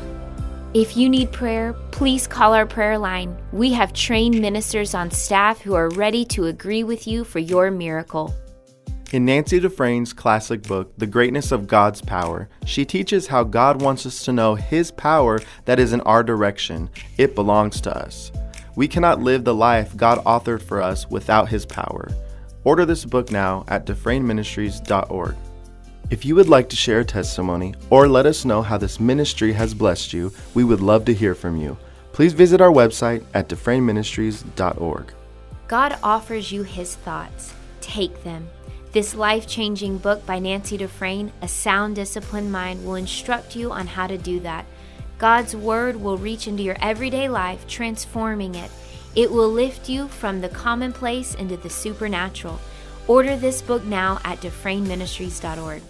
If 0.74 0.98
you 0.98 1.08
need 1.08 1.32
prayer, 1.32 1.74
please 1.92 2.26
call 2.26 2.56
our 2.56 2.66
prayer 2.66 2.98
line. 2.98 3.38
We 3.52 3.74
have 3.74 3.94
trained 3.94 4.42
ministers 4.42 4.96
on 4.96 5.12
staff 5.12 5.62
who 5.62 5.76
are 5.76 5.90
ready 5.90 6.26
to 6.26 6.46
agree 6.46 6.84
with 6.84 7.06
you 7.06 7.26
for 7.26 7.38
your 7.38 7.70
miracle. 7.70 8.34
In 9.12 9.26
Nancy 9.26 9.60
Dufresne's 9.60 10.14
classic 10.14 10.64
book, 10.64 10.94
The 10.98 11.06
Greatness 11.06 11.52
of 11.52 11.68
God's 11.68 12.00
Power, 12.00 12.48
she 12.64 12.86
teaches 12.86 13.28
how 13.28 13.44
God 13.44 13.82
wants 13.82 14.06
us 14.06 14.24
to 14.24 14.32
know 14.32 14.56
His 14.56 14.90
power 14.90 15.42
that 15.66 15.82
is 15.82 15.92
in 15.92 16.00
our 16.02 16.24
direction. 16.24 16.90
It 17.18 17.36
belongs 17.36 17.82
to 17.82 17.94
us. 17.94 18.32
We 18.78 18.88
cannot 18.88 19.22
live 19.22 19.44
the 19.44 19.54
life 19.54 19.98
God 19.98 20.24
authored 20.24 20.62
for 20.62 20.82
us 20.82 21.10
without 21.10 21.50
His 21.50 21.66
power. 21.66 22.08
Order 22.64 22.86
this 22.86 23.04
book 23.04 23.34
now 23.34 23.66
at 23.68 23.86
dufresneministries.org. 23.86 25.36
If 26.10 26.24
you 26.24 26.36
would 26.36 26.48
like 26.48 26.70
to 26.70 26.78
share 26.78 27.02
a 27.02 27.06
testimony 27.06 27.76
or 27.90 28.08
let 28.08 28.26
us 28.26 28.46
know 28.46 28.62
how 28.62 28.78
this 28.78 28.98
ministry 28.98 29.52
has 29.52 29.74
blessed 29.74 30.14
you, 30.14 30.32
we 30.54 30.64
would 30.64 30.80
love 30.80 31.04
to 31.04 31.14
hear 31.14 31.36
from 31.36 31.58
you. 31.58 31.78
Please 32.14 32.32
visit 32.32 32.62
our 32.62 32.72
website 32.72 33.26
at 33.34 33.50
dufresneministries.org. 33.50 35.14
God 35.68 36.00
offers 36.02 36.50
you 36.50 36.64
His 36.64 36.96
thoughts. 36.96 37.54
Take 37.82 38.24
them. 38.24 38.48
This 38.92 39.16
life 39.16 39.48
changing 39.48 40.00
book 40.00 40.26
by 40.26 40.40
Nancy 40.40 40.76
Dufresne, 40.76 41.32
A 41.42 41.48
Sound 41.48 41.96
Disciplined 41.96 42.52
Mind, 42.52 42.86
will 42.86 42.96
instruct 42.96 43.56
you 43.56 43.72
on 43.72 43.88
how 43.88 44.06
to 44.06 44.18
do 44.18 44.42
that. 44.42 44.66
God's 45.18 45.56
Word 45.56 45.96
will 45.96 46.18
reach 46.18 46.46
into 46.46 46.64
your 46.64 46.76
everyday 46.82 47.30
life, 47.30 47.66
transforming 47.68 48.54
it. 48.54 48.70
It 49.16 49.32
will 49.32 49.48
lift 49.48 49.88
you 49.88 50.10
from 50.10 50.42
the 50.42 50.50
commonplace 50.50 51.36
into 51.36 51.56
the 51.56 51.70
supernatural. 51.70 52.60
Order 53.08 53.38
this 53.38 53.62
book 53.62 53.86
now 53.86 54.20
at 54.26 54.42
DufresneMinistries.org. 54.42 55.84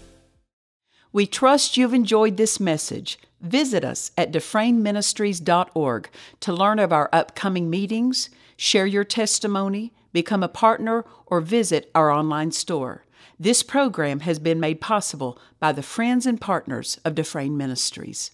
We 1.12 1.26
trust 1.26 1.78
you've 1.78 1.96
enjoyed 1.96 2.38
this 2.38 2.60
message. 2.60 3.18
Visit 3.42 3.84
us 3.84 4.12
at 4.16 4.32
DufresneMinistries.org 4.32 6.10
to 6.42 6.54
learn 6.54 6.78
of 6.78 6.94
our 6.94 7.10
upcoming 7.12 7.68
meetings, 7.68 8.30
share 8.58 8.86
your 8.86 9.06
testimony, 9.06 9.92
become 10.13 10.43
a 10.43 10.47
partner, 10.47 11.06
or 11.26 11.41
visit 11.41 11.89
our 11.95 12.12
online 12.12 12.52
store. 12.52 13.06
This 13.39 13.63
program 13.63 14.21
has 14.21 14.39
been 14.39 14.60
made 14.60 14.82
possible 14.82 15.39
by 15.60 15.71
the 15.71 15.84
friends 15.84 16.26
and 16.26 16.39
partners 16.39 17.00
of 17.04 17.15
Dufresne 17.15 17.58
Ministries. 17.58 18.32